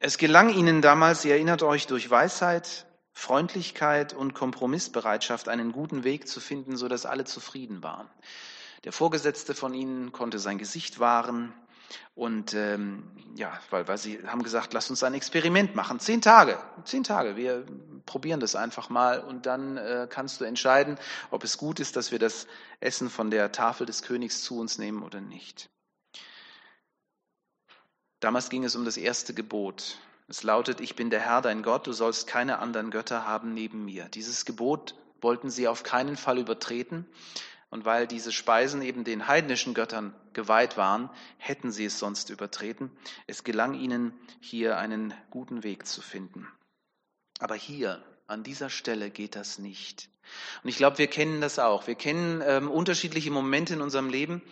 Es 0.00 0.16
gelang 0.16 0.50
ihnen 0.50 0.80
damals, 0.80 1.24
ihr 1.24 1.32
erinnert 1.32 1.64
euch, 1.64 1.88
durch 1.88 2.08
Weisheit, 2.08 2.86
Freundlichkeit 3.12 4.12
und 4.12 4.32
Kompromissbereitschaft 4.32 5.48
einen 5.48 5.72
guten 5.72 6.04
Weg 6.04 6.28
zu 6.28 6.38
finden, 6.38 6.76
so 6.76 6.86
dass 6.86 7.04
alle 7.04 7.24
zufrieden 7.24 7.82
waren. 7.82 8.08
Der 8.84 8.92
Vorgesetzte 8.92 9.54
von 9.54 9.74
ihnen 9.74 10.12
konnte 10.12 10.38
sein 10.38 10.56
Gesicht 10.56 11.00
wahren. 11.00 11.52
Und 12.14 12.54
ähm, 12.54 13.10
ja, 13.34 13.58
weil, 13.70 13.88
weil 13.88 13.98
sie 13.98 14.20
haben 14.24 14.44
gesagt, 14.44 14.72
lass 14.72 14.88
uns 14.88 15.02
ein 15.02 15.14
Experiment 15.14 15.74
machen. 15.74 15.98
Zehn 15.98 16.20
Tage, 16.20 16.58
zehn 16.84 17.02
Tage. 17.02 17.34
Wir 17.34 17.66
probieren 18.06 18.38
das 18.38 18.54
einfach 18.54 18.90
mal 18.90 19.20
und 19.20 19.46
dann 19.46 19.78
äh, 19.78 20.06
kannst 20.08 20.40
du 20.40 20.44
entscheiden, 20.44 20.96
ob 21.32 21.42
es 21.42 21.58
gut 21.58 21.80
ist, 21.80 21.96
dass 21.96 22.12
wir 22.12 22.20
das 22.20 22.46
Essen 22.78 23.10
von 23.10 23.32
der 23.32 23.50
Tafel 23.50 23.84
des 23.84 24.02
Königs 24.02 24.42
zu 24.42 24.60
uns 24.60 24.78
nehmen 24.78 25.02
oder 25.02 25.20
nicht. 25.20 25.70
Damals 28.20 28.50
ging 28.50 28.64
es 28.64 28.74
um 28.74 28.84
das 28.84 28.96
erste 28.96 29.34
Gebot. 29.34 29.98
Es 30.26 30.42
lautet, 30.42 30.80
ich 30.80 30.96
bin 30.96 31.10
der 31.10 31.20
Herr, 31.20 31.40
dein 31.40 31.62
Gott, 31.62 31.86
du 31.86 31.92
sollst 31.92 32.26
keine 32.26 32.58
anderen 32.58 32.90
Götter 32.90 33.26
haben 33.26 33.54
neben 33.54 33.84
mir. 33.84 34.08
Dieses 34.08 34.44
Gebot 34.44 34.94
wollten 35.20 35.50
sie 35.50 35.68
auf 35.68 35.82
keinen 35.82 36.16
Fall 36.16 36.38
übertreten. 36.38 37.06
Und 37.70 37.84
weil 37.84 38.06
diese 38.06 38.32
Speisen 38.32 38.82
eben 38.82 39.04
den 39.04 39.28
heidnischen 39.28 39.74
Göttern 39.74 40.14
geweiht 40.32 40.76
waren, 40.76 41.10
hätten 41.36 41.70
sie 41.70 41.84
es 41.84 41.98
sonst 41.98 42.30
übertreten. 42.30 42.90
Es 43.26 43.44
gelang 43.44 43.74
ihnen, 43.74 44.18
hier 44.40 44.78
einen 44.78 45.12
guten 45.30 45.62
Weg 45.64 45.86
zu 45.86 46.00
finden. 46.00 46.48
Aber 47.38 47.54
hier, 47.54 48.02
an 48.26 48.42
dieser 48.42 48.70
Stelle 48.70 49.10
geht 49.10 49.36
das 49.36 49.58
nicht. 49.58 50.08
Und 50.62 50.68
ich 50.68 50.76
glaube, 50.76 50.98
wir 50.98 51.08
kennen 51.08 51.40
das 51.40 51.58
auch. 51.58 51.86
Wir 51.86 51.94
kennen 51.94 52.42
ähm, 52.44 52.70
unterschiedliche 52.70 53.30
Momente 53.30 53.74
in 53.74 53.82
unserem 53.82 54.08
Leben, 54.08 54.42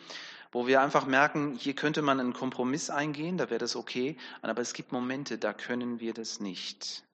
wo 0.53 0.67
wir 0.67 0.81
einfach 0.81 1.07
merken, 1.07 1.55
hier 1.55 1.75
könnte 1.75 2.03
man 2.03 2.21
einen 2.21 2.33
Kompromiss 2.33 2.91
eingehen, 2.91 3.39
da 3.39 3.51
wäre 3.51 3.59
das 3.59 3.77
okay, 3.77 4.17
aber 4.43 4.63
es 4.63 4.73
gibt 4.73 4.93
Momente, 4.93 5.39
da 5.39 5.53
können 5.53 6.01
wir 6.01 6.15
das 6.15 6.41
nicht. 6.41 7.05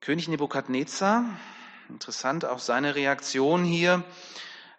König 0.00 0.28
Nebukadnezar, 0.28 1.24
interessant 1.88 2.44
auch 2.44 2.58
seine 2.58 2.94
Reaktion 2.94 3.64
hier. 3.64 4.04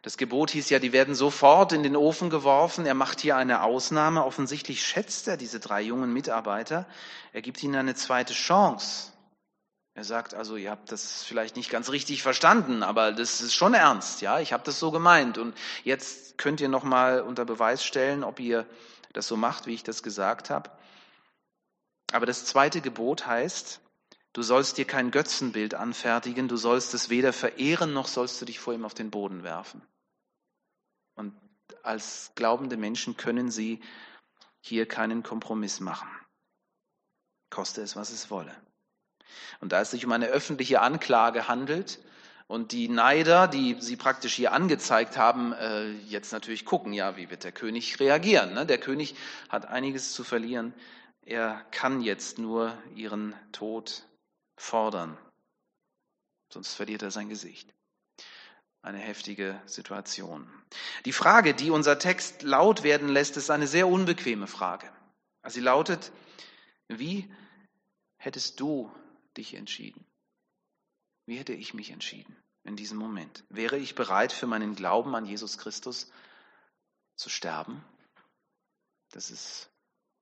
Das 0.05 0.17
Gebot 0.17 0.51
hieß 0.51 0.69
ja, 0.69 0.77
die 0.77 0.93
werden 0.93 1.15
sofort 1.15 1.73
in 1.73 1.81
den 1.81 1.95
Ofen 1.95 2.29
geworfen. 2.29 2.85
Er 2.85 2.93
macht 2.93 3.21
hier 3.21 3.37
eine 3.37 3.63
Ausnahme. 3.63 4.23
Offensichtlich 4.23 4.85
schätzt 4.85 5.27
er 5.27 5.35
diese 5.35 5.59
drei 5.59 5.81
jungen 5.81 6.13
Mitarbeiter. 6.13 6.85
Er 7.33 7.41
gibt 7.41 7.63
ihnen 7.63 7.73
eine 7.73 7.95
zweite 7.95 8.35
Chance. 8.35 9.13
Er 9.95 10.03
sagt 10.03 10.33
also, 10.33 10.57
ihr 10.57 10.71
habt 10.71 10.91
das 10.91 11.23
vielleicht 11.23 11.55
nicht 11.55 11.69
ganz 11.69 11.89
richtig 11.89 12.21
verstanden, 12.21 12.83
aber 12.83 13.13
das 13.13 13.39
ist 13.39 13.53
schon 13.53 13.73
ernst, 13.73 14.21
ja. 14.21 14.41
Ich 14.41 14.51
habe 14.51 14.63
das 14.63 14.77
so 14.77 14.91
gemeint 14.91 15.37
und 15.37 15.57
jetzt 15.85 16.37
könnt 16.37 16.59
ihr 16.59 16.67
noch 16.67 16.83
mal 16.83 17.21
unter 17.21 17.45
Beweis 17.45 17.83
stellen, 17.83 18.25
ob 18.25 18.41
ihr 18.41 18.67
das 19.13 19.25
so 19.25 19.37
macht, 19.37 19.67
wie 19.67 19.73
ich 19.73 19.83
das 19.83 20.03
gesagt 20.03 20.49
habe. 20.49 20.69
Aber 22.11 22.25
das 22.25 22.43
zweite 22.43 22.81
Gebot 22.81 23.25
heißt, 23.25 23.79
du 24.33 24.41
sollst 24.41 24.77
dir 24.77 24.83
kein 24.83 25.11
Götzenbild 25.11 25.75
anfertigen, 25.75 26.49
du 26.49 26.57
sollst 26.57 26.93
es 26.93 27.09
weder 27.09 27.31
verehren 27.31 27.93
noch 27.93 28.09
sollst 28.09 28.41
du 28.41 28.45
dich 28.45 28.59
vor 28.59 28.73
ihm 28.73 28.83
auf 28.83 28.93
den 28.93 29.11
Boden 29.11 29.43
werfen. 29.43 29.81
Und 31.15 31.33
als 31.83 32.33
glaubende 32.35 32.75
Menschen 32.75 33.15
können 33.15 33.49
sie 33.49 33.81
hier 34.59 34.89
keinen 34.89 35.23
Kompromiss 35.23 35.79
machen, 35.79 36.09
koste 37.49 37.81
es, 37.81 37.95
was 37.95 38.09
es 38.09 38.29
wolle. 38.29 38.53
Und 39.61 39.71
da 39.71 39.81
es 39.81 39.91
sich 39.91 40.05
um 40.05 40.11
eine 40.11 40.27
öffentliche 40.27 40.81
Anklage 40.81 41.47
handelt 41.47 41.99
und 42.47 42.71
die 42.71 42.87
Neider, 42.87 43.47
die 43.47 43.77
sie 43.79 43.95
praktisch 43.95 44.35
hier 44.35 44.51
angezeigt 44.53 45.17
haben, 45.17 45.53
äh, 45.53 45.91
jetzt 46.07 46.31
natürlich 46.31 46.65
gucken, 46.65 46.93
ja, 46.93 47.17
wie 47.17 47.29
wird 47.29 47.43
der 47.43 47.51
König 47.51 47.99
reagieren? 47.99 48.53
Ne? 48.53 48.65
Der 48.65 48.77
König 48.77 49.15
hat 49.49 49.65
einiges 49.65 50.13
zu 50.13 50.23
verlieren. 50.23 50.73
Er 51.25 51.65
kann 51.71 52.01
jetzt 52.01 52.37
nur 52.37 52.77
ihren 52.93 53.33
Tod 53.51 54.03
fordern, 54.57 55.17
sonst 56.53 56.75
verliert 56.75 57.01
er 57.01 57.11
sein 57.11 57.29
Gesicht. 57.29 57.73
Eine 58.83 58.99
heftige 58.99 59.59
Situation. 59.65 60.47
Die 61.05 61.11
Frage, 61.11 61.55
die 61.55 61.71
unser 61.71 61.97
Text 61.97 62.43
laut 62.43 62.83
werden 62.83 63.09
lässt, 63.09 63.35
ist 63.37 63.49
eine 63.49 63.65
sehr 63.65 63.87
unbequeme 63.87 64.45
Frage. 64.45 64.87
Sie 65.47 65.61
lautet, 65.61 66.11
wie 66.87 67.31
hättest 68.17 68.59
du 68.59 68.91
dich 69.37 69.53
entschieden? 69.53 70.05
Wie 71.25 71.37
hätte 71.37 71.53
ich 71.53 71.73
mich 71.73 71.91
entschieden 71.91 72.35
in 72.63 72.75
diesem 72.75 72.97
Moment? 72.97 73.43
Wäre 73.49 73.77
ich 73.77 73.95
bereit, 73.95 74.31
für 74.31 74.47
meinen 74.47 74.75
Glauben 74.75 75.15
an 75.15 75.25
Jesus 75.25 75.57
Christus 75.57 76.11
zu 77.15 77.29
sterben? 77.29 77.83
Das 79.11 79.31
ist 79.31 79.69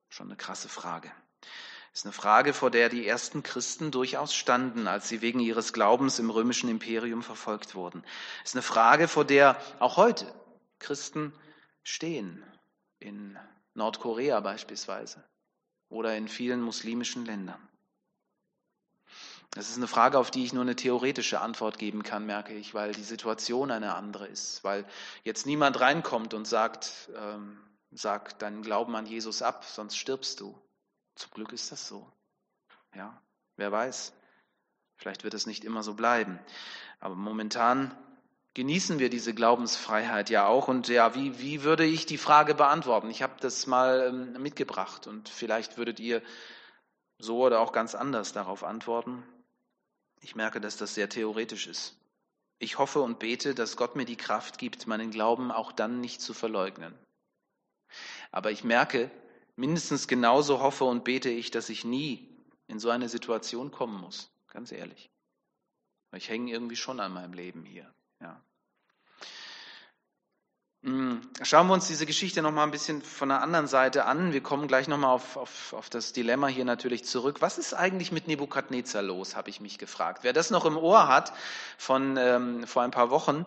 schon 0.08 0.28
eine 0.28 0.36
krasse 0.36 0.68
Frage. 0.68 1.10
Das 1.94 2.00
ist 2.00 2.06
eine 2.06 2.12
Frage, 2.12 2.54
vor 2.54 2.70
der 2.70 2.88
die 2.88 3.06
ersten 3.06 3.42
Christen 3.42 3.90
durchaus 3.90 4.34
standen, 4.34 4.88
als 4.88 5.08
sie 5.08 5.20
wegen 5.20 5.38
ihres 5.38 5.72
Glaubens 5.72 6.18
im 6.18 6.30
römischen 6.30 6.68
Imperium 6.68 7.22
verfolgt 7.22 7.74
wurden. 7.76 8.02
Das 8.42 8.50
ist 8.50 8.54
eine 8.56 8.62
Frage, 8.62 9.06
vor 9.06 9.24
der 9.24 9.60
auch 9.78 9.96
heute 9.96 10.32
Christen 10.80 11.32
stehen, 11.84 12.42
in 12.98 13.38
Nordkorea 13.74 14.40
beispielsweise 14.40 15.22
oder 15.88 16.16
in 16.16 16.26
vielen 16.26 16.62
muslimischen 16.62 17.24
Ländern. 17.26 17.68
Das 19.54 19.70
ist 19.70 19.76
eine 19.76 19.86
Frage, 19.86 20.18
auf 20.18 20.32
die 20.32 20.44
ich 20.44 20.52
nur 20.52 20.62
eine 20.62 20.74
theoretische 20.74 21.40
Antwort 21.40 21.78
geben 21.78 22.02
kann, 22.02 22.26
merke 22.26 22.52
ich, 22.54 22.74
weil 22.74 22.92
die 22.92 23.04
Situation 23.04 23.70
eine 23.70 23.94
andere 23.94 24.26
ist, 24.26 24.64
weil 24.64 24.84
jetzt 25.22 25.46
niemand 25.46 25.78
reinkommt 25.78 26.34
und 26.34 26.44
sagt, 26.44 27.08
ähm, 27.16 27.60
sag 27.92 28.36
deinen 28.40 28.62
Glauben 28.62 28.96
an 28.96 29.06
Jesus 29.06 29.42
ab, 29.42 29.64
sonst 29.64 29.96
stirbst 29.96 30.40
du. 30.40 30.58
Zum 31.14 31.30
Glück 31.30 31.52
ist 31.52 31.70
das 31.70 31.86
so. 31.86 32.10
Ja, 32.96 33.22
wer 33.56 33.70
weiß. 33.70 34.12
Vielleicht 34.96 35.22
wird 35.22 35.34
es 35.34 35.46
nicht 35.46 35.64
immer 35.64 35.84
so 35.84 35.94
bleiben. 35.94 36.40
Aber 36.98 37.14
momentan 37.14 37.96
genießen 38.54 38.98
wir 38.98 39.08
diese 39.08 39.34
Glaubensfreiheit 39.34 40.30
ja 40.30 40.46
auch. 40.46 40.66
Und 40.66 40.88
ja, 40.88 41.14
wie, 41.14 41.38
wie 41.38 41.62
würde 41.62 41.84
ich 41.84 42.06
die 42.06 42.18
Frage 42.18 42.56
beantworten? 42.56 43.08
Ich 43.08 43.22
habe 43.22 43.34
das 43.38 43.68
mal 43.68 44.08
ähm, 44.08 44.42
mitgebracht 44.42 45.06
und 45.06 45.28
vielleicht 45.28 45.76
würdet 45.76 46.00
ihr 46.00 46.22
so 47.18 47.44
oder 47.44 47.60
auch 47.60 47.70
ganz 47.70 47.94
anders 47.94 48.32
darauf 48.32 48.64
antworten. 48.64 49.22
Ich 50.24 50.34
merke, 50.34 50.58
dass 50.58 50.78
das 50.78 50.94
sehr 50.94 51.10
theoretisch 51.10 51.66
ist. 51.66 51.98
Ich 52.58 52.78
hoffe 52.78 53.02
und 53.02 53.18
bete, 53.18 53.54
dass 53.54 53.76
Gott 53.76 53.94
mir 53.94 54.06
die 54.06 54.16
Kraft 54.16 54.56
gibt, 54.56 54.86
meinen 54.86 55.10
Glauben 55.10 55.52
auch 55.52 55.70
dann 55.70 56.00
nicht 56.00 56.22
zu 56.22 56.32
verleugnen. 56.32 56.94
Aber 58.32 58.50
ich 58.50 58.64
merke, 58.64 59.10
mindestens 59.54 60.08
genauso 60.08 60.60
hoffe 60.60 60.84
und 60.84 61.04
bete 61.04 61.28
ich, 61.28 61.50
dass 61.50 61.68
ich 61.68 61.84
nie 61.84 62.26
in 62.68 62.78
so 62.78 62.88
eine 62.88 63.10
Situation 63.10 63.70
kommen 63.70 64.00
muss. 64.00 64.30
Ganz 64.48 64.72
ehrlich. 64.72 65.10
Ich 66.16 66.30
hänge 66.30 66.50
irgendwie 66.50 66.76
schon 66.76 67.00
an 67.00 67.12
meinem 67.12 67.34
Leben 67.34 67.66
hier. 67.66 67.92
Ja. 68.22 68.40
Hm, 70.84 71.22
schauen 71.40 71.68
wir 71.68 71.72
uns 71.72 71.88
diese 71.88 72.04
Geschichte 72.04 72.42
noch 72.42 72.52
mal 72.52 72.62
ein 72.62 72.70
bisschen 72.70 73.00
von 73.00 73.30
der 73.30 73.40
anderen 73.40 73.66
Seite 73.66 74.04
an. 74.04 74.34
Wir 74.34 74.42
kommen 74.42 74.68
gleich 74.68 74.86
noch 74.86 74.98
mal 74.98 75.08
auf, 75.08 75.38
auf, 75.38 75.72
auf 75.72 75.88
das 75.88 76.12
Dilemma 76.12 76.48
hier 76.48 76.66
natürlich 76.66 77.06
zurück. 77.06 77.40
Was 77.40 77.56
ist 77.56 77.72
eigentlich 77.72 78.12
mit 78.12 78.28
Nebukadnezar 78.28 79.00
los, 79.00 79.34
habe 79.34 79.48
ich 79.48 79.62
mich 79.62 79.78
gefragt. 79.78 80.24
Wer 80.24 80.34
das 80.34 80.50
noch 80.50 80.66
im 80.66 80.76
Ohr 80.76 81.08
hat 81.08 81.32
von 81.78 82.18
ähm, 82.18 82.66
vor 82.66 82.82
ein 82.82 82.90
paar 82.90 83.08
Wochen, 83.08 83.46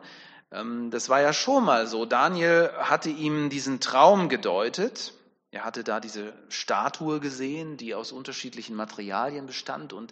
ähm, 0.51 0.89
das 0.89 1.09
war 1.09 1.21
ja 1.21 1.31
schon 1.31 1.63
mal 1.63 1.85
so. 1.85 2.05
Daniel 2.05 2.71
hatte 2.79 3.11
ihm 3.11 3.51
diesen 3.51 3.79
Traum 3.81 4.29
gedeutet. 4.29 5.13
Er 5.51 5.63
hatte 5.63 5.83
da 5.83 5.99
diese 5.99 6.33
Statue 6.49 7.19
gesehen, 7.19 7.77
die 7.77 7.93
aus 7.93 8.11
unterschiedlichen 8.11 8.75
Materialien 8.75 9.45
bestand 9.45 9.93
und 9.93 10.11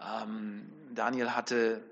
ähm, 0.00 0.70
Daniel 0.94 1.30
hatte 1.30 1.82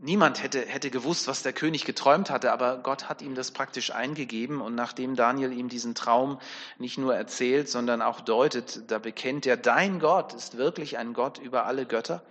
Niemand 0.00 0.40
hätte, 0.40 0.60
hätte 0.60 0.90
gewusst, 0.90 1.26
was 1.26 1.42
der 1.42 1.52
König 1.52 1.84
geträumt 1.84 2.30
hatte, 2.30 2.52
aber 2.52 2.78
Gott 2.78 3.08
hat 3.08 3.20
ihm 3.20 3.34
das 3.34 3.50
praktisch 3.50 3.90
eingegeben. 3.90 4.60
Und 4.60 4.76
nachdem 4.76 5.16
Daniel 5.16 5.52
ihm 5.52 5.68
diesen 5.68 5.96
Traum 5.96 6.40
nicht 6.78 6.98
nur 6.98 7.16
erzählt, 7.16 7.68
sondern 7.68 8.00
auch 8.00 8.20
deutet, 8.20 8.90
da 8.92 9.00
bekennt 9.00 9.44
er, 9.44 9.56
dein 9.56 9.98
Gott 9.98 10.34
ist 10.34 10.56
wirklich 10.56 10.98
ein 10.98 11.14
Gott 11.14 11.38
über 11.38 11.66
alle 11.66 11.84
Götter. 11.84 12.22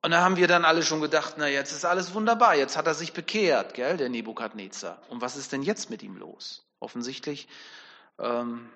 Und 0.00 0.10
da 0.12 0.22
haben 0.22 0.36
wir 0.36 0.48
dann 0.48 0.64
alle 0.64 0.82
schon 0.82 1.02
gedacht, 1.02 1.34
na 1.36 1.48
jetzt 1.48 1.72
ist 1.72 1.84
alles 1.84 2.14
wunderbar, 2.14 2.54
jetzt 2.54 2.78
hat 2.78 2.86
er 2.86 2.94
sich 2.94 3.12
bekehrt, 3.12 3.74
gell, 3.74 3.98
der 3.98 4.08
Nebukadnezar. 4.08 5.02
Und 5.10 5.20
was 5.20 5.36
ist 5.36 5.52
denn 5.52 5.62
jetzt 5.62 5.90
mit 5.90 6.02
ihm 6.02 6.16
los? 6.16 6.66
Offensichtlich 6.80 7.46
ähm, 8.18 8.70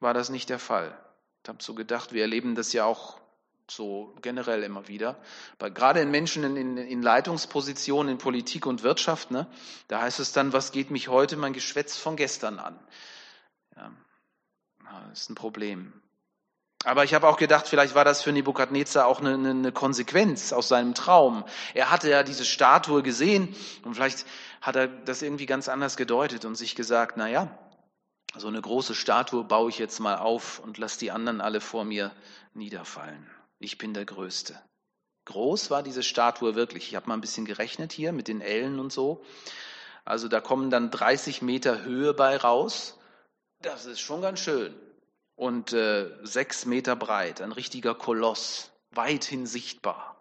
war 0.00 0.14
das 0.14 0.30
nicht 0.30 0.48
der 0.48 0.58
Fall. 0.58 0.96
Ich 1.42 1.48
habe 1.48 1.62
so 1.62 1.74
gedacht, 1.74 2.12
wir 2.12 2.22
erleben 2.22 2.54
das 2.54 2.72
ja 2.72 2.86
auch 2.86 3.20
so 3.70 4.14
generell 4.22 4.62
immer 4.62 4.88
wieder. 4.88 5.16
Weil 5.58 5.70
gerade 5.70 6.00
in 6.00 6.10
Menschen 6.10 6.44
in, 6.44 6.56
in, 6.56 6.76
in 6.76 7.02
Leitungspositionen 7.02 8.12
in 8.12 8.18
Politik 8.18 8.66
und 8.66 8.82
Wirtschaft, 8.82 9.30
ne, 9.30 9.46
da 9.88 10.02
heißt 10.02 10.20
es 10.20 10.32
dann, 10.32 10.52
was 10.52 10.72
geht 10.72 10.90
mich 10.90 11.08
heute 11.08 11.36
mein 11.36 11.52
Geschwätz 11.52 11.96
von 11.96 12.16
gestern 12.16 12.58
an? 12.58 12.78
Ja, 13.76 13.92
das 15.08 15.22
ist 15.22 15.30
ein 15.30 15.34
Problem. 15.34 15.92
Aber 16.84 17.02
ich 17.02 17.14
habe 17.14 17.26
auch 17.26 17.36
gedacht, 17.36 17.66
vielleicht 17.66 17.96
war 17.96 18.04
das 18.04 18.22
für 18.22 18.30
Nebukadnezar 18.30 19.06
auch 19.06 19.20
eine, 19.20 19.34
eine 19.34 19.72
Konsequenz 19.72 20.52
aus 20.52 20.68
seinem 20.68 20.94
Traum. 20.94 21.44
Er 21.74 21.90
hatte 21.90 22.08
ja 22.08 22.22
diese 22.22 22.44
Statue 22.44 23.02
gesehen 23.02 23.54
und 23.82 23.94
vielleicht 23.94 24.24
hat 24.60 24.76
er 24.76 24.86
das 24.86 25.22
irgendwie 25.22 25.46
ganz 25.46 25.68
anders 25.68 25.96
gedeutet 25.96 26.44
und 26.44 26.54
sich 26.54 26.76
gesagt, 26.76 27.16
na 27.16 27.28
ja, 27.28 27.48
so 28.36 28.46
eine 28.46 28.60
große 28.60 28.94
Statue 28.94 29.42
baue 29.42 29.70
ich 29.70 29.78
jetzt 29.78 29.98
mal 29.98 30.16
auf 30.16 30.60
und 30.60 30.78
lass 30.78 30.98
die 30.98 31.10
anderen 31.10 31.40
alle 31.40 31.60
vor 31.60 31.84
mir 31.84 32.12
niederfallen 32.54 33.26
ich 33.58 33.78
bin 33.78 33.94
der 33.94 34.04
Größte. 34.04 34.60
Groß 35.26 35.70
war 35.70 35.82
diese 35.82 36.02
Statue 36.02 36.54
wirklich. 36.54 36.88
Ich 36.88 36.96
habe 36.96 37.08
mal 37.08 37.14
ein 37.14 37.20
bisschen 37.20 37.46
gerechnet 37.46 37.92
hier 37.92 38.12
mit 38.12 38.28
den 38.28 38.40
Ellen 38.40 38.78
und 38.78 38.92
so. 38.92 39.24
Also 40.04 40.28
da 40.28 40.40
kommen 40.40 40.70
dann 40.70 40.90
30 40.90 41.42
Meter 41.42 41.82
Höhe 41.82 42.14
bei 42.14 42.36
raus. 42.36 42.98
Das 43.60 43.86
ist 43.86 44.00
schon 44.00 44.22
ganz 44.22 44.40
schön. 44.40 44.74
Und 45.34 45.72
äh, 45.72 46.10
sechs 46.22 46.64
Meter 46.64 46.96
breit, 46.96 47.40
ein 47.40 47.52
richtiger 47.52 47.94
Koloss, 47.94 48.70
weithin 48.90 49.46
sichtbar 49.46 50.15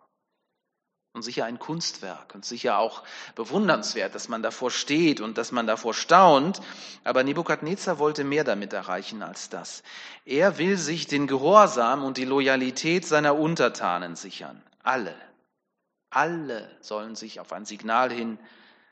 und 1.15 1.21
sicher 1.21 1.45
ein 1.45 1.59
Kunstwerk 1.59 2.35
und 2.35 2.43
sicher 2.43 2.77
auch 2.77 3.03
bewundernswert, 3.35 4.13
dass 4.13 4.27
man 4.27 4.43
davor 4.43 4.69
steht 4.69 5.21
und 5.21 5.37
dass 5.37 5.53
man 5.53 5.65
davor 5.65 5.93
staunt. 5.93 6.61
Aber 7.05 7.23
Nebukadnezar 7.23 7.99
wollte 7.99 8.25
mehr 8.25 8.43
damit 8.43 8.73
erreichen 8.73 9.23
als 9.23 9.49
das. 9.49 9.81
Er 10.25 10.57
will 10.57 10.77
sich 10.77 11.07
den 11.07 11.25
Gehorsam 11.25 12.03
und 12.03 12.17
die 12.17 12.25
Loyalität 12.25 13.07
seiner 13.07 13.35
Untertanen 13.35 14.17
sichern. 14.17 14.61
Alle, 14.83 15.15
alle 16.09 16.69
sollen 16.81 17.15
sich 17.15 17.39
auf 17.39 17.53
ein 17.53 17.65
Signal 17.65 18.11
hin 18.11 18.37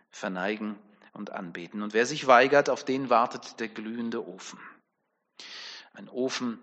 verneigen 0.10 0.80
und 1.12 1.32
anbeten. 1.32 1.82
Und 1.84 1.94
wer 1.94 2.06
sich 2.06 2.25
weigert, 2.25 2.70
auf 2.70 2.86
den 2.86 3.10
wartet 3.10 3.60
der 3.60 3.68
glühende 3.68 4.25
Ofen. 4.25 4.60
Ein 5.94 6.08
Ofen, 6.08 6.60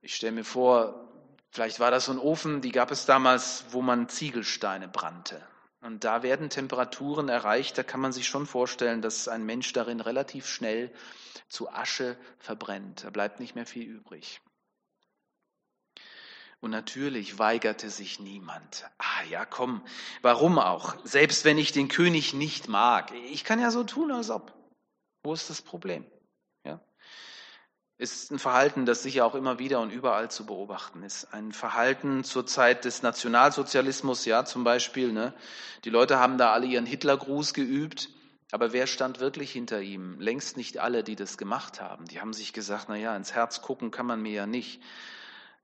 ich 0.00 0.14
stelle 0.14 0.32
mir 0.32 0.44
vor, 0.44 1.13
Vielleicht 1.54 1.78
war 1.78 1.92
das 1.92 2.06
so 2.06 2.12
ein 2.12 2.18
Ofen, 2.18 2.62
die 2.62 2.72
gab 2.72 2.90
es 2.90 3.06
damals, 3.06 3.66
wo 3.70 3.80
man 3.80 4.08
Ziegelsteine 4.08 4.88
brannte. 4.88 5.40
Und 5.82 6.02
da 6.02 6.24
werden 6.24 6.50
Temperaturen 6.50 7.28
erreicht, 7.28 7.78
da 7.78 7.84
kann 7.84 8.00
man 8.00 8.10
sich 8.10 8.26
schon 8.26 8.44
vorstellen, 8.44 9.02
dass 9.02 9.28
ein 9.28 9.46
Mensch 9.46 9.72
darin 9.72 10.00
relativ 10.00 10.48
schnell 10.48 10.92
zu 11.48 11.70
Asche 11.70 12.16
verbrennt. 12.40 13.04
Da 13.04 13.10
bleibt 13.10 13.38
nicht 13.38 13.54
mehr 13.54 13.66
viel 13.66 13.84
übrig. 13.84 14.40
Und 16.58 16.72
natürlich 16.72 17.38
weigerte 17.38 17.88
sich 17.88 18.18
niemand. 18.18 18.90
Ah 18.98 19.22
ja, 19.30 19.44
komm, 19.44 19.86
warum 20.22 20.58
auch? 20.58 20.96
Selbst 21.04 21.44
wenn 21.44 21.58
ich 21.58 21.70
den 21.70 21.86
König 21.86 22.34
nicht 22.34 22.66
mag. 22.66 23.12
Ich 23.30 23.44
kann 23.44 23.60
ja 23.60 23.70
so 23.70 23.84
tun, 23.84 24.10
als 24.10 24.28
ob. 24.28 24.52
Wo 25.22 25.32
ist 25.32 25.50
das 25.50 25.62
Problem? 25.62 26.04
Ist 27.96 28.32
ein 28.32 28.38
Verhalten, 28.38 28.86
das 28.86 29.02
sicher 29.02 29.24
auch 29.24 29.34
immer 29.34 29.58
wieder 29.58 29.80
und 29.80 29.90
überall 29.90 30.30
zu 30.30 30.46
beobachten 30.46 31.02
ist. 31.02 31.32
Ein 31.32 31.52
Verhalten 31.52 32.24
zur 32.24 32.44
Zeit 32.46 32.84
des 32.84 33.02
Nationalsozialismus, 33.02 34.24
ja, 34.24 34.44
zum 34.44 34.64
Beispiel. 34.64 35.12
Ne? 35.12 35.32
Die 35.84 35.90
Leute 35.90 36.18
haben 36.18 36.36
da 36.36 36.52
alle 36.52 36.66
ihren 36.66 36.86
Hitlergruß 36.86 37.54
geübt. 37.54 38.08
Aber 38.50 38.72
wer 38.72 38.86
stand 38.86 39.20
wirklich 39.20 39.52
hinter 39.52 39.80
ihm? 39.80 40.20
Längst 40.20 40.56
nicht 40.56 40.78
alle, 40.78 41.02
die 41.02 41.16
das 41.16 41.38
gemacht 41.38 41.80
haben. 41.80 42.04
Die 42.06 42.20
haben 42.20 42.32
sich 42.32 42.52
gesagt, 42.52 42.86
na 42.88 42.96
ja, 42.96 43.16
ins 43.16 43.32
Herz 43.32 43.62
gucken 43.62 43.90
kann 43.90 44.06
man 44.06 44.20
mir 44.20 44.32
ja 44.32 44.46
nicht 44.46 44.80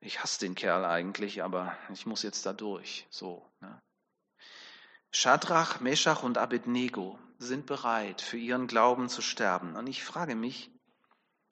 ich 0.01 0.23
hasse 0.23 0.41
den 0.41 0.55
Kerl 0.55 0.85
eigentlich, 0.85 1.43
aber 1.43 1.77
ich 1.93 2.07
muss 2.07 2.23
jetzt 2.23 2.47
da 2.47 2.53
durch. 2.53 3.07
So. 3.11 3.47
Ne? 3.61 3.81
Shadrach, 5.13 5.81
Meshach 5.81 6.23
und 6.23 6.39
Abednego 6.39 7.19
sind 7.39 7.67
bereit, 7.67 8.21
für 8.21 8.39
ihren 8.39 8.67
Glauben 8.67 9.09
zu 9.09 9.23
sterben. 9.23 9.77
Und 9.77 9.87
ich 9.87 10.05
frage 10.05 10.35
mich, 10.35 10.71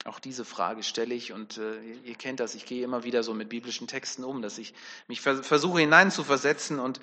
auch 0.05 0.19
diese 0.19 0.45
Frage 0.45 0.83
stelle 0.83 1.13
ich 1.13 1.33
und 1.33 1.57
äh, 1.57 1.81
ihr 2.03 2.15
kennt 2.15 2.39
das, 2.39 2.55
ich 2.55 2.65
gehe 2.65 2.83
immer 2.83 3.03
wieder 3.03 3.21
so 3.21 3.33
mit 3.33 3.49
biblischen 3.49 3.87
Texten 3.87 4.23
um, 4.23 4.41
dass 4.41 4.57
ich 4.57 4.73
mich 5.07 5.21
vers 5.21 5.45
versuche 5.45 5.79
hineinzuversetzen 5.79 6.79
und 6.79 7.01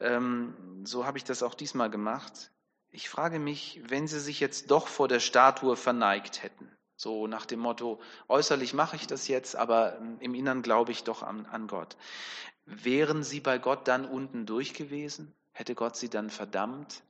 ähm, 0.00 0.54
so 0.84 1.04
habe 1.04 1.18
ich 1.18 1.24
das 1.24 1.42
auch 1.42 1.54
diesmal 1.54 1.90
gemacht. 1.90 2.50
Ich 2.90 3.08
frage 3.10 3.38
mich, 3.38 3.82
wenn 3.86 4.08
sie 4.08 4.20
sich 4.20 4.40
jetzt 4.40 4.70
doch 4.70 4.88
vor 4.88 5.08
der 5.08 5.20
Statue 5.20 5.76
verneigt 5.76 6.42
hätten, 6.42 6.70
so 6.96 7.26
nach 7.26 7.44
dem 7.44 7.60
Motto, 7.60 8.00
äußerlich 8.28 8.72
mache 8.72 8.96
ich 8.96 9.06
das 9.06 9.28
jetzt, 9.28 9.54
aber 9.54 9.98
ähm, 9.98 10.16
im 10.20 10.34
Innern 10.34 10.62
glaube 10.62 10.92
ich 10.92 11.04
doch 11.04 11.22
an, 11.22 11.44
an 11.46 11.66
Gott. 11.68 11.96
Wären 12.64 13.22
sie 13.24 13.40
bei 13.40 13.58
Gott 13.58 13.88
dann 13.88 14.06
unten 14.06 14.46
durch 14.46 14.72
gewesen? 14.74 15.34
Hätte 15.52 15.74
Gott 15.74 15.96
sie 15.96 16.08
dann 16.08 16.30
verdammt? 16.30 17.02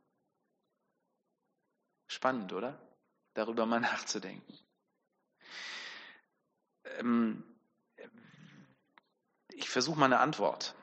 Spannend, 2.08 2.52
oder? 2.52 2.78
Darüber 3.34 3.66
mal 3.66 3.80
nachzudenken. 3.80 4.58
Ähm, 6.98 7.42
ich 9.54 9.70
versuche 9.70 9.98
mal 9.98 10.06
eine 10.06 10.20
Antwort, 10.20 10.74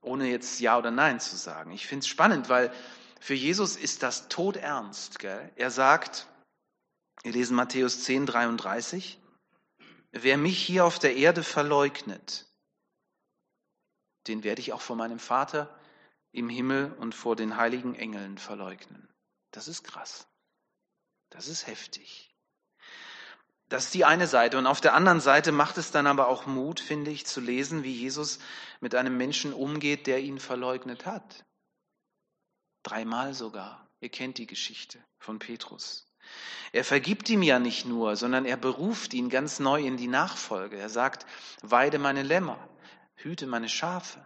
ohne 0.00 0.28
jetzt 0.28 0.60
Ja 0.60 0.78
oder 0.78 0.90
Nein 0.90 1.20
zu 1.20 1.36
sagen. 1.36 1.72
Ich 1.72 1.86
finde 1.86 2.04
es 2.04 2.08
spannend, 2.08 2.48
weil 2.48 2.72
für 3.20 3.34
Jesus 3.34 3.76
ist 3.76 4.02
das 4.02 4.28
todernst. 4.28 5.18
Gell? 5.18 5.52
Er 5.56 5.70
sagt, 5.70 6.26
wir 7.22 7.32
lesen 7.32 7.54
Matthäus 7.56 8.04
10, 8.04 8.26
33. 8.26 9.20
Wer 10.12 10.38
mich 10.38 10.58
hier 10.58 10.84
auf 10.84 10.98
der 10.98 11.16
Erde 11.16 11.42
verleugnet, 11.42 12.46
den 14.26 14.42
werde 14.42 14.60
ich 14.60 14.72
auch 14.72 14.80
vor 14.80 14.96
meinem 14.96 15.18
Vater 15.18 15.78
im 16.32 16.48
Himmel 16.48 16.92
und 16.92 17.14
vor 17.14 17.36
den 17.36 17.56
heiligen 17.56 17.94
Engeln 17.94 18.38
verleugnen. 18.38 19.08
Das 19.50 19.68
ist 19.68 19.84
krass. 19.84 20.26
Das 21.28 21.48
ist 21.48 21.66
heftig. 21.66 22.29
Das 23.70 23.84
ist 23.84 23.94
die 23.94 24.04
eine 24.04 24.26
Seite. 24.26 24.58
Und 24.58 24.66
auf 24.66 24.80
der 24.80 24.94
anderen 24.94 25.20
Seite 25.20 25.52
macht 25.52 25.78
es 25.78 25.92
dann 25.92 26.08
aber 26.08 26.26
auch 26.28 26.44
Mut, 26.44 26.80
finde 26.80 27.12
ich, 27.12 27.24
zu 27.24 27.40
lesen, 27.40 27.84
wie 27.84 27.92
Jesus 27.92 28.40
mit 28.80 28.96
einem 28.96 29.16
Menschen 29.16 29.52
umgeht, 29.52 30.08
der 30.08 30.20
ihn 30.20 30.40
verleugnet 30.40 31.06
hat. 31.06 31.44
Dreimal 32.82 33.32
sogar. 33.32 33.88
Ihr 34.00 34.08
kennt 34.08 34.38
die 34.38 34.46
Geschichte 34.46 34.98
von 35.18 35.38
Petrus. 35.38 36.08
Er 36.72 36.84
vergibt 36.84 37.28
ihm 37.30 37.42
ja 37.42 37.60
nicht 37.60 37.86
nur, 37.86 38.16
sondern 38.16 38.44
er 38.44 38.56
beruft 38.56 39.14
ihn 39.14 39.28
ganz 39.28 39.60
neu 39.60 39.80
in 39.84 39.96
die 39.96 40.08
Nachfolge. 40.08 40.76
Er 40.76 40.88
sagt, 40.88 41.24
weide 41.62 42.00
meine 42.00 42.24
Lämmer, 42.24 42.58
hüte 43.14 43.46
meine 43.46 43.68
Schafe. 43.68 44.20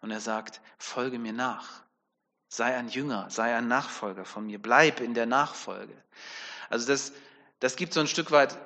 Und 0.00 0.10
er 0.10 0.20
sagt, 0.20 0.60
folge 0.78 1.20
mir 1.20 1.32
nach. 1.32 1.84
Sei 2.48 2.76
ein 2.76 2.88
Jünger, 2.88 3.30
sei 3.30 3.54
ein 3.54 3.68
Nachfolger 3.68 4.24
von 4.24 4.46
mir, 4.46 4.60
bleib 4.60 5.00
in 5.00 5.14
der 5.14 5.26
Nachfolge. 5.26 5.96
Also 6.70 6.88
das, 6.88 7.12
das 7.64 7.76
gibt 7.76 7.94
so 7.94 8.00
ein 8.00 8.06
Stück 8.06 8.30
weit 8.30 8.58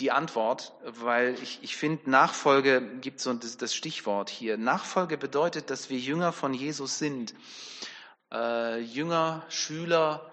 die 0.00 0.10
Antwort, 0.10 0.74
weil 0.84 1.32
ich, 1.42 1.60
ich 1.62 1.78
finde, 1.78 2.10
Nachfolge 2.10 2.98
gibt 3.00 3.18
so 3.20 3.32
das, 3.32 3.56
das, 3.56 3.74
Stichwort 3.74 4.28
hier. 4.28 4.58
Nachfolge 4.58 5.16
bedeutet, 5.16 5.70
dass 5.70 5.88
wir 5.88 5.98
Jünger 5.98 6.30
von 6.30 6.52
Jesus 6.52 6.98
sind. 6.98 7.34
Äh, 8.30 8.80
Jünger, 8.80 9.46
Schüler, 9.48 10.30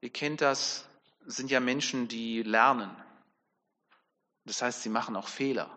ihr 0.00 0.10
kennt 0.10 0.40
das, 0.40 0.88
sind 1.26 1.50
ja 1.50 1.58
Menschen, 1.58 2.06
die 2.06 2.44
lernen. 2.44 2.94
Das 4.44 4.62
heißt, 4.62 4.84
sie 4.84 4.88
machen 4.88 5.16
auch 5.16 5.26
Fehler 5.26 5.76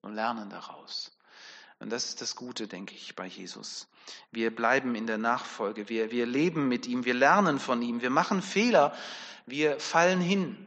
und 0.00 0.16
lernen 0.16 0.50
daraus. 0.50 1.16
Und 1.78 1.90
das 1.90 2.06
ist 2.06 2.22
das 2.22 2.34
Gute, 2.34 2.66
denke 2.66 2.96
ich, 2.96 3.14
bei 3.14 3.26
Jesus. 3.26 3.86
Wir 4.32 4.52
bleiben 4.52 4.96
in 4.96 5.06
der 5.06 5.18
Nachfolge, 5.18 5.88
wir, 5.88 6.10
wir 6.10 6.26
leben 6.26 6.66
mit 6.66 6.88
ihm, 6.88 7.04
wir 7.04 7.14
lernen 7.14 7.60
von 7.60 7.82
ihm, 7.82 8.02
wir 8.02 8.10
machen 8.10 8.42
Fehler, 8.42 8.96
wir 9.46 9.78
fallen 9.78 10.20
hin 10.20 10.66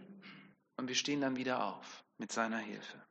und 0.78 0.88
wir 0.88 0.96
stehen 0.96 1.22
dann 1.22 1.36
wieder 1.36 1.63
auf 1.63 2.04
mit 2.18 2.32
seiner 2.32 2.60
Hilfe. 2.60 3.04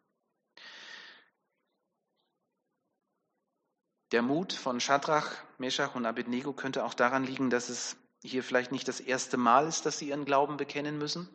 Der 4.13 4.23
Mut 4.23 4.53
von 4.53 4.81
Shadrach, 4.81 5.31
Meshach 5.59 5.95
und 5.97 6.07
Abednego 6.07 6.53
könnte 6.53 6.85
auch 6.85 6.95
daran 6.95 7.25
liegen, 7.25 7.51
dass 7.51 7.69
es 7.69 7.97
hier 8.23 8.43
vielleicht 8.43 8.73
nicht 8.73 8.89
das 8.89 9.01
erste 9.01 9.37
Mal 9.37 9.67
ist, 9.67 9.85
dass 9.85 9.99
sie 9.99 10.09
ihren 10.09 10.25
Glauben 10.25 10.57
bekennen 10.57 10.97
müssen. 10.97 11.29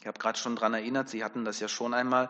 Ich 0.00 0.06
habe 0.06 0.18
gerade 0.18 0.38
schon 0.38 0.56
daran 0.56 0.74
erinnert, 0.74 1.08
Sie 1.08 1.24
hatten 1.24 1.44
das 1.44 1.60
ja 1.60 1.68
schon 1.68 1.94
einmal, 1.94 2.28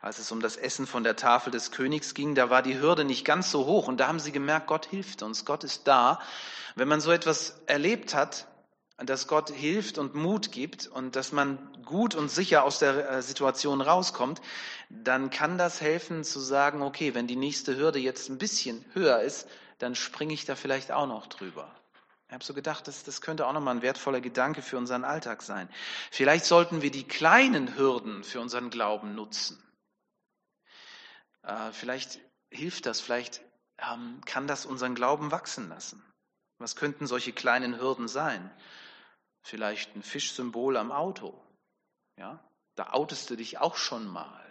als 0.00 0.18
es 0.18 0.30
um 0.30 0.40
das 0.40 0.56
Essen 0.56 0.86
von 0.86 1.02
der 1.02 1.16
Tafel 1.16 1.50
des 1.50 1.72
Königs 1.72 2.14
ging. 2.14 2.34
Da 2.34 2.50
war 2.50 2.62
die 2.62 2.78
Hürde 2.78 3.04
nicht 3.04 3.24
ganz 3.24 3.50
so 3.50 3.66
hoch 3.66 3.88
und 3.88 3.98
da 3.98 4.06
haben 4.08 4.20
Sie 4.20 4.30
gemerkt, 4.30 4.68
Gott 4.68 4.86
hilft 4.86 5.22
uns, 5.22 5.44
Gott 5.44 5.64
ist 5.64 5.88
da. 5.88 6.20
Wenn 6.76 6.86
man 6.86 7.00
so 7.00 7.10
etwas 7.10 7.60
erlebt 7.66 8.14
hat, 8.14 8.46
dass 8.98 9.28
Gott 9.28 9.50
hilft 9.50 9.98
und 9.98 10.14
Mut 10.14 10.50
gibt 10.50 10.88
und 10.88 11.14
dass 11.14 11.32
man 11.32 11.58
gut 11.84 12.14
und 12.14 12.30
sicher 12.30 12.64
aus 12.64 12.78
der 12.80 13.10
äh, 13.10 13.22
Situation 13.22 13.80
rauskommt, 13.80 14.40
dann 14.90 15.30
kann 15.30 15.56
das 15.56 15.80
helfen 15.80 16.24
zu 16.24 16.40
sagen, 16.40 16.82
okay, 16.82 17.14
wenn 17.14 17.26
die 17.26 17.36
nächste 17.36 17.76
Hürde 17.76 18.00
jetzt 18.00 18.28
ein 18.28 18.38
bisschen 18.38 18.84
höher 18.92 19.20
ist, 19.20 19.48
dann 19.78 19.94
springe 19.94 20.34
ich 20.34 20.44
da 20.44 20.56
vielleicht 20.56 20.90
auch 20.90 21.06
noch 21.06 21.28
drüber. 21.28 21.72
Ich 22.26 22.34
habe 22.34 22.44
so 22.44 22.52
gedacht, 22.52 22.88
das, 22.88 23.04
das 23.04 23.20
könnte 23.20 23.46
auch 23.46 23.52
nochmal 23.52 23.76
ein 23.76 23.82
wertvoller 23.82 24.20
Gedanke 24.20 24.60
für 24.60 24.76
unseren 24.76 25.04
Alltag 25.04 25.42
sein. 25.42 25.68
Vielleicht 26.10 26.44
sollten 26.44 26.82
wir 26.82 26.90
die 26.90 27.04
kleinen 27.04 27.78
Hürden 27.78 28.22
für 28.24 28.40
unseren 28.40 28.68
Glauben 28.68 29.14
nutzen. 29.14 29.62
Äh, 31.42 31.72
vielleicht 31.72 32.18
hilft 32.50 32.84
das, 32.84 33.00
vielleicht 33.00 33.40
ähm, 33.78 34.20
kann 34.26 34.46
das 34.46 34.66
unseren 34.66 34.94
Glauben 34.94 35.30
wachsen 35.30 35.68
lassen. 35.68 36.04
Was 36.58 36.76
könnten 36.76 37.06
solche 37.06 37.32
kleinen 37.32 37.80
Hürden 37.80 38.08
sein? 38.08 38.50
Vielleicht 39.48 39.96
ein 39.96 40.02
Fischsymbol 40.02 40.76
am 40.76 40.92
Auto. 40.92 41.32
Ja, 42.18 42.38
da 42.74 42.90
outest 42.90 43.30
du 43.30 43.36
dich 43.36 43.56
auch 43.56 43.76
schon 43.76 44.06
mal. 44.06 44.44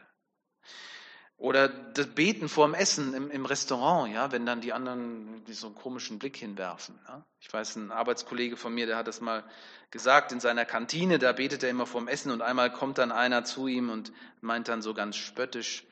Oder 1.36 1.68
das 1.70 2.08
Beten 2.08 2.50
vor 2.50 2.66
dem 2.66 2.74
Essen 2.74 3.14
im, 3.14 3.30
im 3.30 3.46
Restaurant, 3.46 4.12
ja, 4.12 4.32
wenn 4.32 4.48
dann 4.48 4.60
die 4.60 4.74
anderen 4.74 5.46
so 5.46 5.68
einen 5.68 5.76
komischen 5.76 6.18
Blick 6.18 6.36
hinwerfen. 6.38 7.00
Ja. 7.08 7.24
Ich 7.40 7.54
weiß, 7.54 7.76
ein 7.76 7.92
Arbeitskollege 7.92 8.58
von 8.58 8.74
mir, 8.74 8.88
der 8.88 8.98
hat 8.98 9.08
das 9.08 9.22
mal 9.22 9.48
gesagt 9.92 10.32
in 10.32 10.40
seiner 10.40 10.66
Kantine, 10.66 11.20
da 11.20 11.32
betet 11.32 11.62
er 11.62 11.70
immer 11.70 11.86
vor 11.86 12.02
dem 12.02 12.08
Essen 12.08 12.32
und 12.32 12.42
einmal 12.42 12.74
kommt 12.74 12.98
dann 12.98 13.12
einer 13.12 13.46
zu 13.46 13.68
ihm 13.68 13.92
und 13.92 14.12
meint 14.42 14.68
dann 14.68 14.82
so 14.82 14.96
ganz 14.96 15.16
spöttisch, 15.16 15.86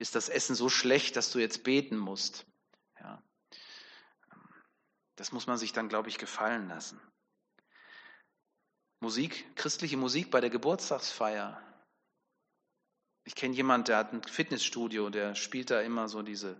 ist 0.00 0.16
das 0.16 0.28
Essen 0.28 0.56
so 0.56 0.68
schlecht, 0.68 1.14
dass 1.14 1.30
du 1.30 1.38
jetzt 1.38 1.62
beten 1.62 1.96
musst? 1.96 2.44
Ja. 2.98 3.22
Das 5.14 5.30
muss 5.30 5.46
man 5.46 5.58
sich 5.58 5.72
dann, 5.72 5.88
glaube 5.88 6.08
ich, 6.08 6.18
gefallen 6.18 6.68
lassen. 6.68 7.00
Musik, 9.00 9.56
christliche 9.56 9.96
Musik 9.96 10.30
bei 10.30 10.40
der 10.40 10.50
Geburtstagsfeier, 10.50 11.60
ich 13.28 13.34
kenne 13.34 13.54
jemanden, 13.54 13.84
der 13.84 13.98
hat 13.98 14.14
ein 14.14 14.22
Fitnessstudio, 14.22 15.10
der 15.10 15.34
spielt 15.34 15.70
da 15.70 15.82
immer 15.82 16.08
so 16.08 16.22
diese 16.22 16.56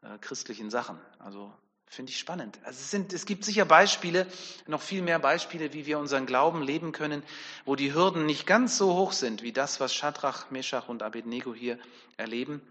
äh, 0.00 0.16
christlichen 0.18 0.70
Sachen. 0.70 0.98
Also 1.18 1.52
finde 1.84 2.10
ich 2.10 2.18
spannend. 2.18 2.58
Also 2.64 2.78
es, 2.80 2.90
sind, 2.90 3.12
es 3.12 3.26
gibt 3.26 3.44
sicher 3.44 3.66
Beispiele, 3.66 4.26
noch 4.66 4.80
viel 4.80 5.02
mehr 5.02 5.18
Beispiele, 5.18 5.74
wie 5.74 5.84
wir 5.84 5.98
unseren 5.98 6.24
Glauben 6.24 6.62
leben 6.62 6.92
können, 6.92 7.22
wo 7.66 7.76
die 7.76 7.92
Hürden 7.92 8.24
nicht 8.24 8.46
ganz 8.46 8.78
so 8.78 8.94
hoch 8.94 9.12
sind, 9.12 9.42
wie 9.42 9.52
das, 9.52 9.78
was 9.78 9.94
Shadrach, 9.94 10.50
Meshach 10.50 10.88
und 10.88 11.02
Abednego 11.02 11.52
hier 11.52 11.78
erleben. 12.16 12.62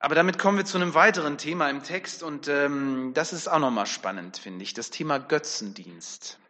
Aber 0.00 0.16
damit 0.16 0.40
kommen 0.40 0.58
wir 0.58 0.64
zu 0.64 0.76
einem 0.76 0.94
weiteren 0.94 1.38
Thema 1.38 1.70
im 1.70 1.84
Text 1.84 2.24
und 2.24 2.48
ähm, 2.48 3.12
das 3.14 3.32
ist 3.32 3.46
auch 3.46 3.60
nochmal 3.60 3.86
spannend, 3.86 4.38
finde 4.38 4.64
ich, 4.64 4.74
das 4.74 4.90
Thema 4.90 5.18
Götzendienst. 5.18 6.40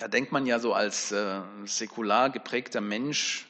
Da 0.00 0.08
denkt 0.08 0.32
man 0.32 0.46
ja 0.46 0.58
so 0.58 0.72
als 0.72 1.12
äh, 1.12 1.42
säkular 1.66 2.30
geprägter 2.30 2.80
Mensch, 2.80 3.46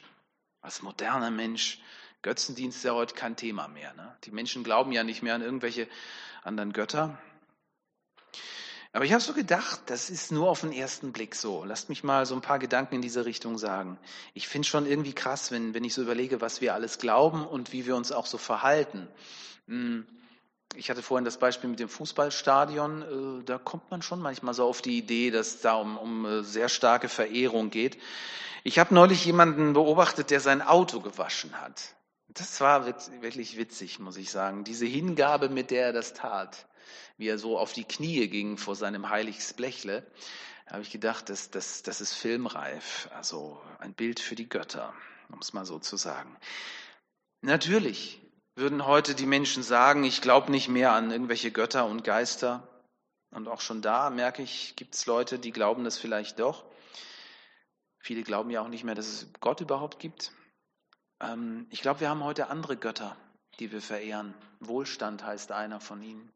als 0.59 0.81
moderner 0.81 1.31
Mensch, 1.31 1.79
Götzendienst 2.23 2.79
ist 2.79 2.83
ja 2.83 2.93
heute 2.93 3.15
kein 3.15 3.37
Thema 3.37 3.69
mehr. 3.69 3.93
Ne? 3.93 4.13
Die 4.25 4.31
Menschen 4.31 4.65
glauben 4.65 4.91
ja 4.91 5.05
nicht 5.05 5.23
mehr 5.23 5.33
an 5.33 5.41
irgendwelche 5.41 5.87
anderen 6.43 6.73
Götter. 6.73 7.17
Aber 8.91 9.05
ich 9.05 9.13
habe 9.13 9.23
so 9.23 9.31
gedacht, 9.31 9.83
das 9.85 10.09
ist 10.09 10.33
nur 10.33 10.49
auf 10.49 10.59
den 10.59 10.73
ersten 10.73 11.13
Blick 11.13 11.35
so. 11.35 11.63
Lasst 11.63 11.87
mich 11.87 12.03
mal 12.03 12.25
so 12.25 12.35
ein 12.35 12.41
paar 12.41 12.59
Gedanken 12.59 12.95
in 12.95 13.01
diese 13.01 13.25
Richtung 13.25 13.57
sagen. 13.57 13.97
Ich 14.33 14.49
finde 14.49 14.67
schon 14.67 14.85
irgendwie 14.85 15.13
krass, 15.13 15.51
wenn, 15.51 15.73
wenn 15.73 15.85
ich 15.85 15.93
so 15.93 16.01
überlege, 16.01 16.41
was 16.41 16.59
wir 16.59 16.73
alles 16.73 16.99
glauben 16.99 17.47
und 17.47 17.71
wie 17.71 17.85
wir 17.85 17.95
uns 17.95 18.11
auch 18.11 18.25
so 18.25 18.37
verhalten. 18.37 19.07
Hm, 19.67 20.05
ich 20.75 20.89
hatte 20.89 21.01
vorhin 21.01 21.25
das 21.25 21.37
Beispiel 21.37 21.69
mit 21.69 21.79
dem 21.79 21.89
Fußballstadion. 21.89 23.41
Äh, 23.41 23.43
da 23.43 23.57
kommt 23.57 23.89
man 23.91 24.01
schon 24.01 24.21
manchmal 24.21 24.53
so 24.53 24.65
auf 24.65 24.81
die 24.81 24.97
Idee, 24.97 25.31
dass 25.31 25.55
es 25.55 25.61
da 25.61 25.75
um, 25.75 25.97
um 25.97 26.25
äh, 26.25 26.43
sehr 26.43 26.69
starke 26.69 27.09
Verehrung 27.09 27.69
geht. 27.69 27.97
Ich 28.63 28.79
habe 28.79 28.93
neulich 28.93 29.25
jemanden 29.25 29.73
beobachtet, 29.73 30.29
der 30.29 30.39
sein 30.39 30.61
Auto 30.61 30.99
gewaschen 30.99 31.59
hat. 31.59 31.95
Das 32.27 32.61
war 32.61 32.85
wirklich 32.85 33.57
witzig, 33.57 33.99
muss 33.99 34.17
ich 34.17 34.31
sagen. 34.31 34.63
Diese 34.63 34.85
Hingabe, 34.85 35.49
mit 35.49 35.71
der 35.71 35.87
er 35.87 35.93
das 35.93 36.13
tat, 36.13 36.67
wie 37.17 37.27
er 37.27 37.37
so 37.37 37.57
auf 37.57 37.73
die 37.73 37.83
Knie 37.83 38.27
ging 38.27 38.57
vor 38.57 38.75
seinem 38.75 39.09
heiliges 39.09 39.53
Blechle, 39.53 40.05
habe 40.67 40.83
ich 40.83 40.91
gedacht, 40.91 41.29
das, 41.29 41.49
das, 41.49 41.83
das 41.83 41.99
ist 41.99 42.13
filmreif. 42.13 43.09
Also 43.13 43.59
ein 43.79 43.93
Bild 43.93 44.19
für 44.21 44.35
die 44.35 44.47
Götter, 44.47 44.93
um 45.29 45.39
es 45.39 45.51
mal 45.51 45.65
so 45.65 45.79
zu 45.79 45.97
sagen. 45.97 46.37
Natürlich 47.41 48.20
würden 48.55 48.85
heute 48.85 49.15
die 49.15 49.25
Menschen 49.25 49.63
sagen, 49.63 50.03
ich 50.03 50.21
glaube 50.21 50.51
nicht 50.51 50.67
mehr 50.67 50.93
an 50.93 51.11
irgendwelche 51.11 51.51
Götter 51.51 51.85
und 51.85 52.03
Geister. 52.03 52.67
Und 53.31 53.47
auch 53.47 53.61
schon 53.61 53.81
da 53.81 54.09
merke 54.09 54.41
ich, 54.41 54.75
gibt 54.75 54.95
es 54.95 55.05
Leute, 55.05 55.39
die 55.39 55.51
glauben 55.51 55.83
das 55.83 55.97
vielleicht 55.97 56.39
doch. 56.39 56.65
Viele 57.99 58.23
glauben 58.23 58.49
ja 58.49 58.61
auch 58.61 58.67
nicht 58.67 58.83
mehr, 58.83 58.95
dass 58.95 59.07
es 59.07 59.27
Gott 59.39 59.61
überhaupt 59.61 59.99
gibt. 59.99 60.31
Ähm, 61.21 61.67
ich 61.69 61.81
glaube, 61.81 62.01
wir 62.01 62.09
haben 62.09 62.23
heute 62.23 62.49
andere 62.49 62.75
Götter, 62.75 63.15
die 63.59 63.71
wir 63.71 63.81
verehren. 63.81 64.33
Wohlstand 64.59 65.23
heißt 65.23 65.51
einer 65.51 65.79
von 65.79 66.01
ihnen. 66.01 66.31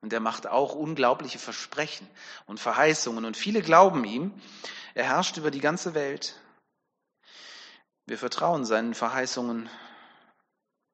Und 0.00 0.12
der 0.12 0.20
macht 0.20 0.48
auch 0.48 0.74
unglaubliche 0.74 1.38
Versprechen 1.38 2.08
und 2.46 2.58
Verheißungen. 2.58 3.24
Und 3.24 3.36
viele 3.36 3.62
glauben 3.62 4.04
ihm. 4.04 4.34
Er 4.94 5.04
herrscht 5.04 5.36
über 5.36 5.52
die 5.52 5.60
ganze 5.60 5.94
Welt. 5.94 6.38
Wir 8.06 8.18
vertrauen 8.18 8.64
seinen 8.64 8.94
Verheißungen 8.94 9.70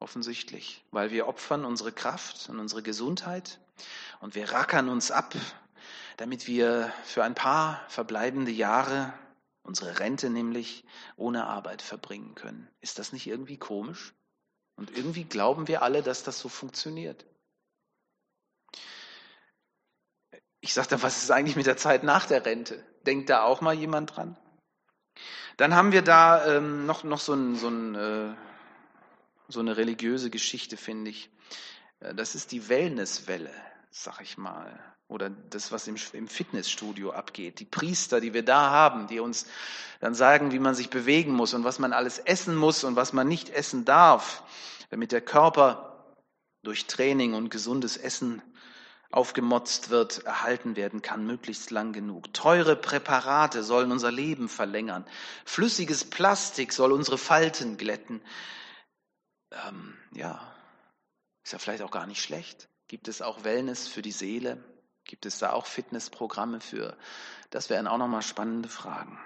offensichtlich, 0.00 0.84
weil 0.90 1.10
wir 1.10 1.26
opfern 1.26 1.64
unsere 1.64 1.92
Kraft 1.92 2.48
und 2.48 2.58
unsere 2.58 2.82
Gesundheit 2.82 3.60
und 4.20 4.34
wir 4.34 4.52
rackern 4.52 4.88
uns 4.88 5.10
ab, 5.10 5.34
damit 6.16 6.46
wir 6.46 6.92
für 7.04 7.24
ein 7.24 7.34
paar 7.34 7.84
verbleibende 7.88 8.50
Jahre 8.50 9.12
unsere 9.62 9.98
Rente 9.98 10.30
nämlich 10.30 10.84
ohne 11.16 11.46
Arbeit 11.46 11.82
verbringen 11.82 12.34
können. 12.34 12.68
Ist 12.80 12.98
das 12.98 13.12
nicht 13.12 13.26
irgendwie 13.26 13.58
komisch? 13.58 14.14
Und 14.76 14.96
irgendwie 14.96 15.24
glauben 15.24 15.68
wir 15.68 15.82
alle, 15.82 16.02
dass 16.02 16.22
das 16.22 16.38
so 16.38 16.48
funktioniert. 16.48 17.26
Ich 20.60 20.72
sage 20.72 20.88
dann, 20.88 21.02
was 21.02 21.22
ist 21.22 21.30
eigentlich 21.30 21.56
mit 21.56 21.66
der 21.66 21.76
Zeit 21.76 22.02
nach 22.02 22.26
der 22.26 22.44
Rente? 22.44 22.84
Denkt 23.04 23.28
da 23.28 23.42
auch 23.42 23.60
mal 23.60 23.74
jemand 23.74 24.16
dran? 24.16 24.36
Dann 25.56 25.74
haben 25.74 25.92
wir 25.92 26.02
da 26.02 26.46
ähm, 26.46 26.86
noch, 26.86 27.04
noch 27.04 27.20
so, 27.20 27.34
ein, 27.34 27.56
so, 27.56 27.68
ein, 27.68 27.94
äh, 27.94 28.34
so 29.48 29.60
eine 29.60 29.76
religiöse 29.76 30.30
Geschichte, 30.30 30.76
finde 30.76 31.10
ich. 31.10 31.30
Äh, 32.00 32.14
das 32.14 32.34
ist 32.34 32.52
die 32.52 32.68
Wellnesswelle, 32.68 33.50
sag 33.90 34.20
ich 34.20 34.38
mal 34.38 34.78
oder 35.08 35.30
das, 35.30 35.72
was 35.72 35.88
im, 35.88 35.96
im 36.12 36.28
Fitnessstudio 36.28 37.10
abgeht. 37.12 37.60
Die 37.60 37.64
Priester, 37.64 38.20
die 38.20 38.34
wir 38.34 38.44
da 38.44 38.70
haben, 38.70 39.06
die 39.06 39.20
uns 39.20 39.46
dann 40.00 40.14
sagen, 40.14 40.52
wie 40.52 40.58
man 40.58 40.74
sich 40.74 40.90
bewegen 40.90 41.32
muss 41.32 41.54
und 41.54 41.64
was 41.64 41.78
man 41.78 41.94
alles 41.94 42.18
essen 42.18 42.54
muss 42.54 42.84
und 42.84 42.94
was 42.94 43.14
man 43.14 43.26
nicht 43.26 43.48
essen 43.48 43.86
darf, 43.86 44.42
damit 44.90 45.10
der 45.12 45.22
Körper 45.22 46.14
durch 46.62 46.86
Training 46.86 47.32
und 47.34 47.50
gesundes 47.50 47.96
Essen 47.96 48.42
aufgemotzt 49.10 49.88
wird, 49.88 50.24
erhalten 50.26 50.76
werden 50.76 51.00
kann, 51.00 51.26
möglichst 51.26 51.70
lang 51.70 51.94
genug. 51.94 52.34
Teure 52.34 52.76
Präparate 52.76 53.62
sollen 53.62 53.90
unser 53.90 54.12
Leben 54.12 54.50
verlängern. 54.50 55.06
Flüssiges 55.46 56.04
Plastik 56.04 56.74
soll 56.74 56.92
unsere 56.92 57.16
Falten 57.16 57.78
glätten. 57.78 58.20
Ähm, 59.50 59.96
ja, 60.12 60.40
ist 61.44 61.52
ja 61.52 61.58
vielleicht 61.58 61.82
auch 61.82 61.90
gar 61.90 62.06
nicht 62.06 62.22
schlecht. 62.22 62.68
Gibt 62.88 63.08
es 63.08 63.22
auch 63.22 63.44
Wellness 63.44 63.88
für 63.88 64.02
die 64.02 64.12
Seele? 64.12 64.62
Gibt 65.04 65.26
es 65.26 65.38
da 65.38 65.52
auch 65.52 65.66
Fitnessprogramme 65.66 66.60
für? 66.60 66.96
Das 67.50 67.70
wären 67.70 67.86
auch 67.86 67.98
nochmal 67.98 68.22
spannende 68.22 68.68
Fragen. 68.68 69.18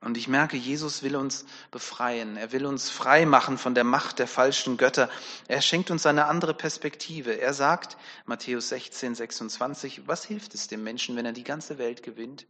Und 0.00 0.16
ich 0.16 0.28
merke, 0.28 0.56
Jesus 0.56 1.02
will 1.02 1.16
uns 1.16 1.44
befreien. 1.70 2.36
Er 2.36 2.52
will 2.52 2.66
uns 2.66 2.88
frei 2.88 3.26
machen 3.26 3.58
von 3.58 3.74
der 3.74 3.84
Macht 3.84 4.20
der 4.20 4.28
falschen 4.28 4.76
Götter. 4.76 5.10
Er 5.48 5.60
schenkt 5.60 5.90
uns 5.90 6.06
eine 6.06 6.26
andere 6.26 6.54
Perspektive. 6.54 7.40
Er 7.40 7.52
sagt, 7.52 7.96
Matthäus 8.24 8.68
16, 8.68 9.16
26, 9.16 10.06
was 10.06 10.24
hilft 10.24 10.54
es 10.54 10.68
dem 10.68 10.84
Menschen, 10.84 11.16
wenn 11.16 11.26
er 11.26 11.32
die 11.32 11.44
ganze 11.44 11.78
Welt 11.78 12.02
gewinnt 12.02 12.46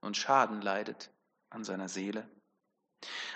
und 0.00 0.16
Schaden 0.16 0.62
leidet 0.62 1.10
an 1.50 1.64
seiner 1.64 1.88
Seele? 1.88 2.26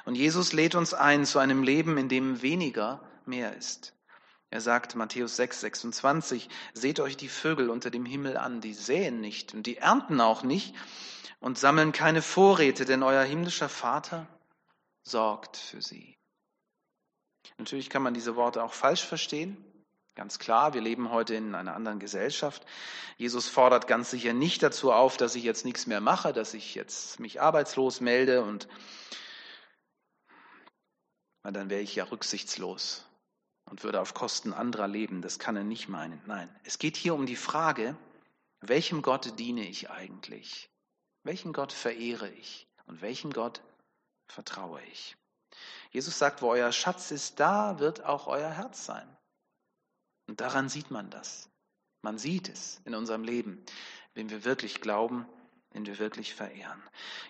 Und 0.04 0.14
Jesus 0.14 0.52
lädt 0.52 0.74
uns 0.74 0.94
ein 0.94 1.24
zu 1.26 1.38
einem 1.38 1.62
Leben, 1.62 1.98
in 1.98 2.08
dem 2.08 2.42
weniger 2.42 3.00
mehr 3.26 3.56
ist. 3.56 3.94
Er 4.50 4.60
sagt, 4.60 4.94
Matthäus 4.94 5.36
6, 5.36 5.60
26, 5.60 6.48
seht 6.72 7.00
euch 7.00 7.16
die 7.16 7.28
Vögel 7.28 7.68
unter 7.68 7.90
dem 7.90 8.06
Himmel 8.06 8.36
an, 8.38 8.60
die 8.60 8.72
säen 8.72 9.20
nicht 9.20 9.52
und 9.52 9.64
die 9.64 9.76
ernten 9.76 10.20
auch 10.20 10.42
nicht 10.42 10.74
und 11.40 11.58
sammeln 11.58 11.92
keine 11.92 12.22
Vorräte, 12.22 12.86
denn 12.86 13.02
euer 13.02 13.24
himmlischer 13.24 13.68
Vater 13.68 14.26
sorgt 15.02 15.58
für 15.58 15.82
sie. 15.82 16.16
Natürlich 17.58 17.90
kann 17.90 18.02
man 18.02 18.14
diese 18.14 18.36
Worte 18.36 18.62
auch 18.62 18.72
falsch 18.72 19.04
verstehen. 19.04 19.62
Ganz 20.14 20.38
klar, 20.38 20.74
wir 20.74 20.80
leben 20.80 21.10
heute 21.10 21.34
in 21.34 21.54
einer 21.54 21.76
anderen 21.76 22.00
Gesellschaft. 22.00 22.64
Jesus 23.18 23.48
fordert 23.48 23.86
ganz 23.86 24.10
sicher 24.10 24.32
nicht 24.32 24.62
dazu 24.62 24.92
auf, 24.92 25.16
dass 25.16 25.36
ich 25.36 25.44
jetzt 25.44 25.64
nichts 25.64 25.86
mehr 25.86 26.00
mache, 26.00 26.32
dass 26.32 26.54
ich 26.54 26.74
jetzt 26.74 27.20
mich 27.20 27.40
arbeitslos 27.40 28.00
melde 28.00 28.42
und 28.42 28.66
dann 31.52 31.70
wäre 31.70 31.80
ich 31.80 31.94
ja 31.94 32.04
rücksichtslos 32.04 33.04
und 33.64 33.84
würde 33.84 34.00
auf 34.00 34.14
Kosten 34.14 34.52
anderer 34.52 34.88
leben. 34.88 35.22
Das 35.22 35.38
kann 35.38 35.56
er 35.56 35.64
nicht 35.64 35.88
meinen. 35.88 36.20
Nein, 36.26 36.54
es 36.64 36.78
geht 36.78 36.96
hier 36.96 37.14
um 37.14 37.26
die 37.26 37.36
Frage, 37.36 37.96
welchem 38.60 39.02
Gott 39.02 39.38
diene 39.38 39.66
ich 39.68 39.90
eigentlich? 39.90 40.70
Welchen 41.22 41.52
Gott 41.52 41.72
verehre 41.72 42.30
ich? 42.30 42.66
Und 42.86 43.02
welchem 43.02 43.32
Gott 43.32 43.62
vertraue 44.26 44.82
ich? 44.90 45.16
Jesus 45.90 46.18
sagt, 46.18 46.42
wo 46.42 46.50
euer 46.50 46.72
Schatz 46.72 47.10
ist, 47.10 47.40
da 47.40 47.78
wird 47.78 48.04
auch 48.04 48.26
euer 48.26 48.50
Herz 48.50 48.84
sein. 48.84 49.08
Und 50.26 50.40
daran 50.40 50.68
sieht 50.68 50.90
man 50.90 51.10
das. 51.10 51.48
Man 52.02 52.18
sieht 52.18 52.48
es 52.48 52.80
in 52.84 52.94
unserem 52.94 53.24
Leben, 53.24 53.64
wenn 54.14 54.30
wir 54.30 54.44
wirklich 54.44 54.80
glauben, 54.80 55.26
wenn 55.70 55.86
wir 55.86 55.98
wirklich 55.98 56.34
verehren. 56.34 56.82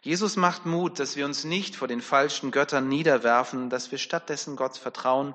Jesus 0.02 0.36
macht 0.36 0.66
Mut, 0.66 0.98
dass 0.98 1.16
wir 1.16 1.24
uns 1.24 1.44
nicht 1.44 1.76
vor 1.76 1.88
den 1.88 2.00
falschen 2.00 2.50
Göttern 2.50 2.88
niederwerfen, 2.88 3.70
dass 3.70 3.90
wir 3.90 3.98
stattdessen 3.98 4.56
Gott 4.56 4.76
vertrauen 4.76 5.34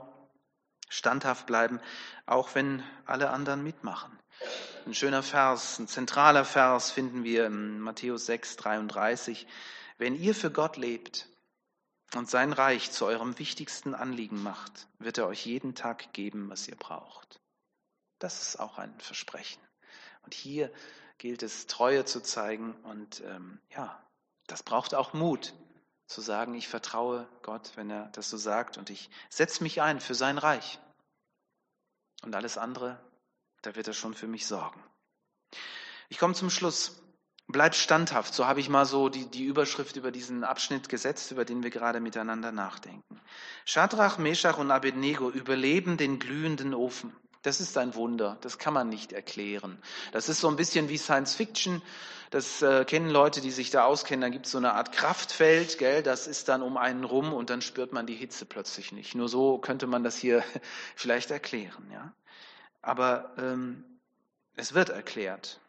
standhaft 0.94 1.48
bleiben, 1.48 1.80
auch 2.26 2.56
wenn 2.56 2.84
alle 3.06 3.32
anderen 3.32 3.64
mitmachen. 3.64 4.18
Ein 4.86 4.94
schöner 4.94 5.24
Vers, 5.24 5.80
ein 5.80 5.88
zentraler 5.88 6.46
Vers 6.46 6.92
finden 6.92 7.24
wir 7.24 7.48
in 7.48 7.80
Matthäus 7.80 8.26
6, 8.28 8.58
33. 8.58 9.48
Wenn 9.98 10.16
ihr 10.16 10.36
für 10.36 10.52
Gott 10.52 10.78
lebt 10.78 11.28
und 12.14 12.30
sein 12.30 12.54
Reich 12.54 12.92
zu 12.92 13.06
eurem 13.06 13.40
wichtigsten 13.40 13.96
Anliegen 13.96 14.44
macht, 14.44 14.88
wird 15.00 15.18
er 15.18 15.28
euch 15.28 15.46
jeden 15.46 15.74
Tag 15.74 16.14
geben, 16.14 16.50
was 16.50 16.68
ihr 16.68 16.76
braucht. 16.76 17.40
Das 18.20 18.42
ist 18.42 18.60
auch 18.60 18.78
ein 18.78 18.94
Versprechen. 19.00 19.62
Und 20.24 20.34
hier 20.34 20.72
gilt 21.18 21.44
es, 21.44 21.68
Treue 21.68 22.06
zu 22.06 22.22
zeigen 22.22 22.74
und 22.84 23.22
ähm, 23.22 23.60
ja, 23.70 24.02
das 24.48 24.64
braucht 24.64 24.94
auch 24.94 25.14
Mut 25.14 25.54
zu 26.08 26.22
sagen, 26.22 26.54
ich 26.54 26.68
vertraue 26.68 27.28
Gott, 27.42 27.72
wenn 27.76 27.90
er 27.90 28.10
das 28.10 28.30
so 28.30 28.38
sagt 28.38 28.78
und 28.78 28.90
ich 28.90 29.10
setze 29.30 29.64
mich 29.64 29.82
ein 29.82 30.00
für 30.00 30.16
sein 30.16 30.38
Reich. 30.38 30.80
Und 32.24 32.36
alles 32.36 32.58
andere, 32.58 33.00
da 33.62 33.76
wird 33.76 33.88
er 33.88 33.94
schon 33.94 34.14
für 34.14 34.28
mich 34.28 34.46
sorgen. 34.46 34.82
Ich 36.10 36.20
komme 36.20 36.34
zum 36.34 36.50
Schluss. 36.50 37.00
Bleib 37.48 37.76
standhaft. 37.76 38.34
So 38.34 38.46
habe 38.48 38.62
ich 38.62 38.70
mal 38.70 38.86
so 38.86 39.10
die, 39.10 39.26
die 39.30 39.44
Überschrift 39.44 39.98
über 39.98 40.12
diesen 40.12 40.46
Abschnitt 40.46 40.88
gesetzt, 40.88 41.32
über 41.32 41.44
den 41.44 41.62
wir 41.62 41.72
gerade 41.72 42.00
miteinander 42.00 42.54
nachdenken. 42.54 43.20
Shadrach, 43.66 44.18
Meshach 44.18 44.58
und 44.58 44.72
Abednego 44.72 45.30
überleben 45.30 45.98
den 45.98 46.20
glühenden 46.20 46.74
Ofen. 46.74 47.14
Das 47.44 47.60
ist 47.60 47.78
ein 47.78 47.94
Wunder, 47.94 48.38
das 48.42 48.58
kann 48.58 48.74
man 48.74 48.90
nicht 48.90 49.12
erklären. 49.12 49.78
Das 50.14 50.30
ist 50.30 50.40
so 50.40 50.48
ein 50.48 50.56
bisschen 50.56 50.90
wie 50.90 50.98
Science 50.98 51.36
Fiction. 51.36 51.82
Das 52.32 52.62
äh, 52.62 52.86
kennen 52.86 53.10
Leute, 53.10 53.42
die 53.42 53.52
sich 53.52 53.70
da 53.70 53.84
auskennen. 53.84 54.22
Da 54.22 54.30
gibt 54.30 54.46
es 54.46 54.54
so 54.54 54.58
eine 54.58 54.74
Art 54.74 54.92
Kraftfeld, 54.94 55.78
gell? 55.78 56.02
das 56.02 56.26
ist 56.26 56.48
dann 56.48 56.62
um 56.62 56.78
einen 56.78 57.04
rum 57.04 57.34
und 57.34 57.50
dann 57.50 57.62
spürt 57.62 57.92
man 57.92 58.08
die 58.08 58.16
Hitze 58.16 58.46
plötzlich 58.46 58.94
nicht. 58.94 59.14
Nur 59.14 59.30
so 59.30 59.58
könnte 59.58 59.88
man 59.88 60.04
das 60.04 60.18
hier 60.18 60.44
vielleicht 60.96 61.32
erklären. 61.32 61.86
Ja? 61.92 62.14
Aber 62.82 63.34
ähm, 63.38 63.84
es 64.56 64.74
wird 64.74 64.90
erklärt 64.90 65.60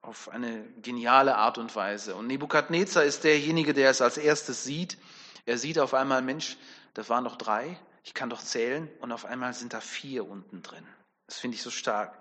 auf 0.00 0.30
eine 0.30 0.64
geniale 0.80 1.36
Art 1.36 1.58
und 1.58 1.76
Weise. 1.76 2.14
Und 2.14 2.26
Nebukadnezar 2.26 3.04
ist 3.04 3.24
derjenige, 3.24 3.74
der 3.74 3.90
es 3.90 4.00
als 4.00 4.16
erstes 4.16 4.64
sieht. 4.64 4.96
Er 5.44 5.58
sieht 5.58 5.78
auf 5.78 5.94
einmal, 5.94 6.22
Mensch, 6.22 6.56
das 6.94 7.10
waren 7.10 7.24
noch 7.24 7.36
drei, 7.36 7.78
ich 8.06 8.14
kann 8.14 8.30
doch 8.30 8.40
zählen 8.40 8.88
und 9.00 9.10
auf 9.10 9.24
einmal 9.24 9.52
sind 9.52 9.72
da 9.72 9.80
vier 9.80 10.28
unten 10.28 10.62
drin. 10.62 10.86
Das 11.26 11.38
finde 11.38 11.56
ich 11.56 11.62
so 11.62 11.70
stark. 11.70 12.16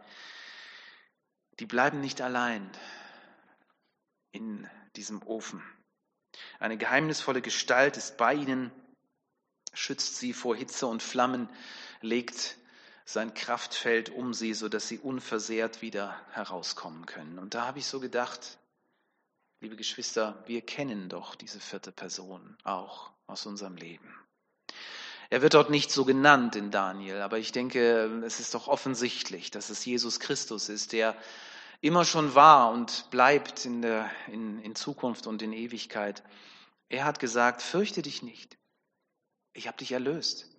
die 1.59 1.67
bleiben 1.67 2.01
nicht 2.01 2.19
allein 2.21 2.69
in 4.31 4.67
diesem 4.97 5.21
Ofen. 5.23 5.63
Eine 6.59 6.77
geheimnisvolle 6.77 7.41
Gestalt 7.41 7.95
ist 7.95 8.17
bei 8.17 8.33
ihnen, 8.33 8.71
schützt 9.73 10.17
sie 10.17 10.33
vor 10.33 10.55
Hitze 10.55 10.87
und 10.87 11.03
Flammen, 11.03 11.47
legt 12.01 12.57
sein 13.05 13.33
Kraftfeld 13.35 14.09
um 14.09 14.33
sie, 14.33 14.53
sodass 14.53 14.87
sie 14.87 14.97
unversehrt 14.97 15.81
wieder 15.83 16.19
herauskommen 16.31 17.05
können. 17.05 17.37
Und 17.37 17.53
da 17.53 17.67
habe 17.67 17.79
ich 17.79 17.85
so 17.85 17.99
gedacht, 17.99 18.57
liebe 19.61 19.75
Geschwister, 19.75 20.43
wir 20.47 20.61
kennen 20.63 21.09
doch 21.09 21.35
diese 21.35 21.59
vierte 21.59 21.91
Person 21.91 22.57
auch 22.63 23.11
aus 23.27 23.45
unserem 23.45 23.77
Leben. 23.77 24.24
Er 25.29 25.41
wird 25.41 25.53
dort 25.55 25.69
nicht 25.69 25.91
so 25.91 26.05
genannt 26.05 26.55
in 26.55 26.71
Daniel, 26.71 27.21
aber 27.21 27.39
ich 27.39 27.51
denke, 27.51 28.21
es 28.25 28.39
ist 28.39 28.53
doch 28.53 28.67
offensichtlich, 28.67 29.51
dass 29.51 29.69
es 29.69 29.83
Jesus 29.85 30.19
Christus 30.19 30.69
ist, 30.69 30.93
der 30.93 31.15
immer 31.81 32.05
schon 32.05 32.35
war 32.35 32.71
und 32.71 33.09
bleibt 33.11 33.65
in, 33.65 33.81
der, 33.81 34.09
in, 34.27 34.59
in 34.59 34.75
Zukunft 34.75 35.27
und 35.27 35.41
in 35.41 35.53
Ewigkeit. 35.53 36.23
Er 36.89 37.05
hat 37.05 37.19
gesagt, 37.19 37.61
fürchte 37.61 38.01
dich 38.01 38.23
nicht. 38.23 38.57
Ich 39.53 39.67
habe 39.67 39.77
dich 39.77 39.91
erlöst. 39.91 40.49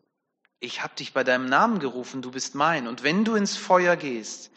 Ich 0.58 0.82
habe 0.82 0.94
dich 0.94 1.12
bei 1.12 1.22
deinem 1.22 1.46
Namen 1.46 1.78
gerufen, 1.78 2.22
du 2.22 2.30
bist 2.30 2.54
mein. 2.54 2.88
Und 2.88 3.02
wenn 3.02 3.24
du 3.24 3.34
ins 3.34 3.56
Feuer 3.56 3.96
gehst, 3.96 4.50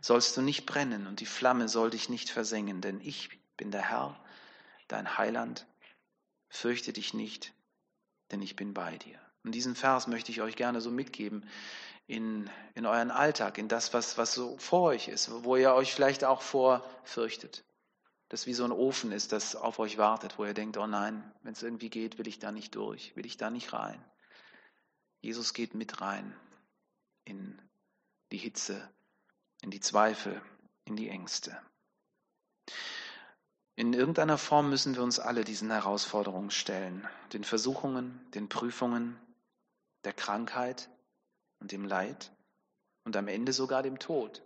sollst 0.00 0.36
du 0.36 0.42
nicht 0.42 0.66
brennen 0.66 1.06
und 1.06 1.20
die 1.20 1.26
Flamme 1.26 1.68
soll 1.68 1.90
dich 1.90 2.08
nicht 2.08 2.30
versengen, 2.30 2.80
denn 2.80 3.00
ich 3.00 3.38
bin 3.56 3.70
der 3.70 3.90
Herr, 3.90 4.18
dein 4.88 5.16
Heiland. 5.18 5.66
Fürchte 6.48 6.92
dich 6.92 7.14
nicht, 7.14 7.52
denn 8.30 8.42
ich 8.42 8.56
bin 8.56 8.74
bei 8.74 8.96
dir. 8.98 9.18
Und 9.44 9.52
diesen 9.52 9.74
Vers 9.74 10.06
möchte 10.06 10.30
ich 10.30 10.40
euch 10.40 10.56
gerne 10.56 10.80
so 10.80 10.90
mitgeben 10.90 11.48
in, 12.06 12.50
in 12.74 12.86
euren 12.86 13.10
Alltag, 13.10 13.58
in 13.58 13.68
das, 13.68 13.92
was, 13.94 14.18
was 14.18 14.34
so 14.34 14.56
vor 14.58 14.82
euch 14.82 15.08
ist, 15.08 15.30
wo 15.44 15.56
ihr 15.56 15.72
euch 15.74 15.92
vielleicht 15.94 16.24
auch 16.24 16.42
vor 16.42 16.88
fürchtet. 17.04 17.64
Das 18.28 18.46
wie 18.46 18.54
so 18.54 18.64
ein 18.64 18.72
Ofen 18.72 19.12
ist, 19.12 19.32
das 19.32 19.56
auf 19.56 19.78
euch 19.78 19.98
wartet, 19.98 20.38
wo 20.38 20.44
ihr 20.44 20.54
denkt, 20.54 20.76
oh 20.78 20.86
nein, 20.86 21.22
wenn 21.42 21.52
es 21.52 21.62
irgendwie 21.62 21.90
geht, 21.90 22.18
will 22.18 22.28
ich 22.28 22.38
da 22.38 22.52
nicht 22.52 22.74
durch, 22.76 23.14
will 23.16 23.26
ich 23.26 23.36
da 23.36 23.50
nicht 23.50 23.72
rein. 23.72 24.02
Jesus 25.20 25.54
geht 25.54 25.74
mit 25.74 26.00
rein 26.00 26.34
in 27.24 27.60
die 28.32 28.38
Hitze, 28.38 28.88
in 29.60 29.70
die 29.70 29.80
Zweifel, 29.80 30.40
in 30.84 30.96
die 30.96 31.08
Ängste. 31.08 31.60
In 33.74 33.92
irgendeiner 33.92 34.38
Form 34.38 34.68
müssen 34.68 34.94
wir 34.94 35.02
uns 35.02 35.18
alle 35.18 35.44
diesen 35.44 35.70
Herausforderungen 35.70 36.50
stellen, 36.50 37.06
den 37.32 37.44
Versuchungen, 37.44 38.20
den 38.34 38.48
Prüfungen, 38.48 39.18
der 40.04 40.12
Krankheit 40.12 40.90
und 41.60 41.72
dem 41.72 41.84
Leid 41.84 42.32
und 43.04 43.16
am 43.16 43.28
Ende 43.28 43.52
sogar 43.52 43.82
dem 43.82 43.98
Tod. 43.98 44.42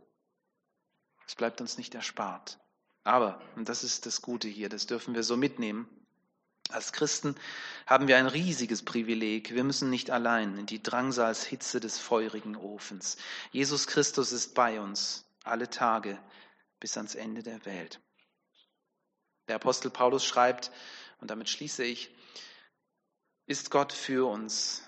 Es 1.27 1.35
bleibt 1.35 1.61
uns 1.61 1.77
nicht 1.79 1.95
erspart. 1.95 2.59
Aber, 3.05 3.41
und 3.55 3.69
das 3.69 3.85
ist 3.85 4.07
das 4.07 4.23
Gute 4.23 4.49
hier, 4.49 4.69
das 4.69 4.87
dürfen 4.87 5.15
wir 5.15 5.23
so 5.23 5.37
mitnehmen, 5.37 5.89
als 6.71 6.93
Christen 6.93 7.37
haben 7.87 8.09
wir 8.09 8.17
ein 8.17 8.27
riesiges 8.27 8.85
Privileg. 8.85 9.55
Wir 9.55 9.63
müssen 9.63 9.89
nicht 9.89 10.11
allein 10.11 10.59
in 10.59 10.67
die 10.67 10.83
Drangsalshitze 10.83 11.79
des 11.79 11.99
feurigen 11.99 12.57
Ofens. 12.57 13.17
Jesus 13.53 13.87
Christus 13.87 14.33
ist 14.33 14.55
bei 14.55 14.81
uns 14.81 15.25
alle 15.45 15.71
Tage 15.71 16.19
bis 16.81 16.97
ans 16.97 17.15
Ende 17.15 17.43
der 17.43 17.65
Welt. 17.65 18.01
Der 19.49 19.57
Apostel 19.57 19.91
Paulus 19.91 20.25
schreibt, 20.25 20.73
und 21.21 21.31
damit 21.31 21.49
schließe 21.49 21.85
ich, 21.85 22.13
ist 23.47 23.71
Gott 23.71 23.93
für 23.93 24.29
uns, 24.29 24.83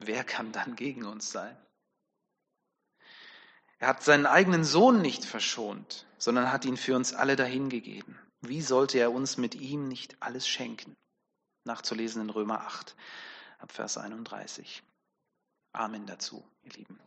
wer 0.00 0.24
kann 0.24 0.52
dann 0.52 0.76
gegen 0.76 1.04
uns 1.04 1.30
sein? 1.30 1.56
Er 3.78 3.88
hat 3.88 4.02
seinen 4.02 4.26
eigenen 4.26 4.64
Sohn 4.64 5.00
nicht 5.00 5.24
verschont, 5.24 6.06
sondern 6.18 6.52
hat 6.52 6.64
ihn 6.64 6.76
für 6.76 6.96
uns 6.96 7.14
alle 7.14 7.36
dahingegeben. 7.36 8.18
Wie 8.42 8.60
sollte 8.60 8.98
er 8.98 9.12
uns 9.12 9.36
mit 9.36 9.54
ihm 9.54 9.88
nicht 9.88 10.22
alles 10.22 10.46
schenken? 10.46 10.94
Nachzulesen 11.64 12.22
in 12.22 12.30
Römer 12.30 12.60
8, 12.60 12.94
ab 13.58 13.72
Vers 13.72 13.96
31. 13.98 14.82
Amen 15.72 16.06
dazu, 16.06 16.44
ihr 16.62 16.72
Lieben. 16.72 16.98